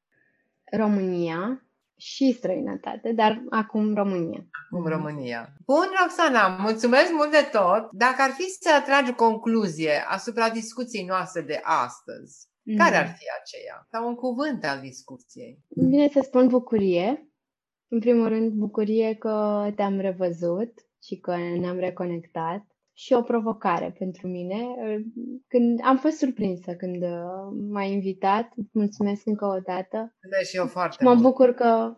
România 0.71 1.65
și 1.97 2.31
străinătate, 2.31 3.11
dar 3.11 3.43
acum 3.49 3.93
România. 3.93 4.45
Acum 4.65 4.87
România. 4.87 5.49
Bun, 5.65 5.87
Roxana, 6.01 6.47
mulțumesc 6.47 7.11
mult 7.11 7.31
de 7.31 7.49
tot. 7.51 7.89
Dacă 7.91 8.21
ar 8.21 8.29
fi 8.29 8.43
să 8.43 8.81
tragi 8.85 9.09
o 9.09 9.15
concluzie 9.15 10.05
asupra 10.07 10.49
discuției 10.49 11.05
noastre 11.05 11.41
de 11.41 11.59
astăzi, 11.63 12.47
Mm. 12.65 12.77
care 12.77 12.95
ar 12.95 13.07
fi 13.07 13.25
aceea? 13.41 13.87
Sau 13.91 14.07
un 14.07 14.15
cuvânt 14.15 14.63
al 14.63 14.79
discuției? 14.79 15.59
Îmi 15.69 15.89
Vine 15.89 16.07
să 16.09 16.19
spun 16.23 16.47
bucurie. 16.47 17.29
În 17.87 17.99
primul 17.99 18.27
rând, 18.27 18.51
bucurie 18.51 19.15
că 19.15 19.67
te-am 19.75 19.99
revăzut 19.99 20.71
și 21.03 21.15
că 21.15 21.35
ne-am 21.35 21.77
reconectat. 21.77 22.65
Și 22.97 23.13
o 23.13 23.21
provocare 23.21 23.95
pentru 23.99 24.27
mine. 24.27 24.57
Când 25.47 25.79
am 25.83 25.97
fost 25.97 26.17
surprinsă 26.17 26.73
când 26.75 27.03
uh, 27.03 27.09
m-ai 27.69 27.91
invitat, 27.91 28.51
îți 28.55 28.69
mulțumesc 28.71 29.21
încă 29.25 29.45
o 29.45 29.59
dată. 29.59 29.97
Mulțumesc 30.21 30.49
și 30.49 30.55
eu 30.57 30.67
foarte 30.67 31.03
Mă 31.03 31.09
mult. 31.09 31.21
bucur 31.21 31.53
că 31.53 31.95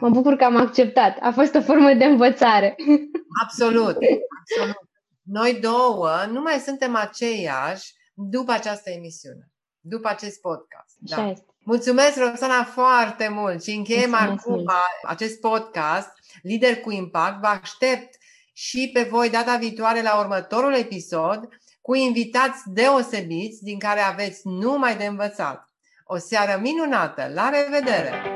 mă 0.00 0.10
bucur 0.10 0.36
că 0.36 0.44
am 0.44 0.56
acceptat. 0.56 1.16
A 1.20 1.30
fost 1.30 1.54
o 1.54 1.60
formă 1.60 1.92
de 1.94 2.04
învățare. 2.04 2.76
Absolut, 3.44 3.96
absolut. 4.40 4.76
Noi 5.22 5.58
două 5.60 6.08
nu 6.30 6.40
mai 6.40 6.58
suntem 6.58 6.94
aceiași 6.94 7.92
după 8.14 8.52
această 8.52 8.90
emisiune, 8.90 9.52
după 9.84 10.08
acest 10.08 10.40
podcast. 10.40 10.96
Așa 11.06 11.22
Da. 11.22 11.30
este. 11.30 11.44
Mulțumesc, 11.58 12.16
Roxana, 12.16 12.64
foarte 12.64 13.28
mult 13.28 13.62
și 13.62 13.70
încheiem 13.70 14.10
Mulțumesc 14.10 14.40
acum 14.40 14.52
mult. 14.54 14.68
acest 15.06 15.40
podcast, 15.40 16.08
Lider 16.42 16.80
cu 16.80 16.90
Impact. 16.90 17.40
Vă 17.40 17.46
aștept 17.46 18.14
și 18.52 18.90
pe 18.92 19.02
voi 19.02 19.30
data 19.30 19.56
viitoare 19.56 20.02
la 20.02 20.18
următorul 20.18 20.74
episod 20.74 21.48
cu 21.80 21.94
invitați 21.94 22.62
deosebiți 22.66 23.62
din 23.62 23.78
care 23.78 24.00
aveți 24.00 24.40
numai 24.44 24.96
de 24.96 25.04
învățat. 25.04 25.72
O 26.04 26.16
seară 26.16 26.58
minunată! 26.62 27.30
La 27.34 27.48
revedere! 27.48 28.33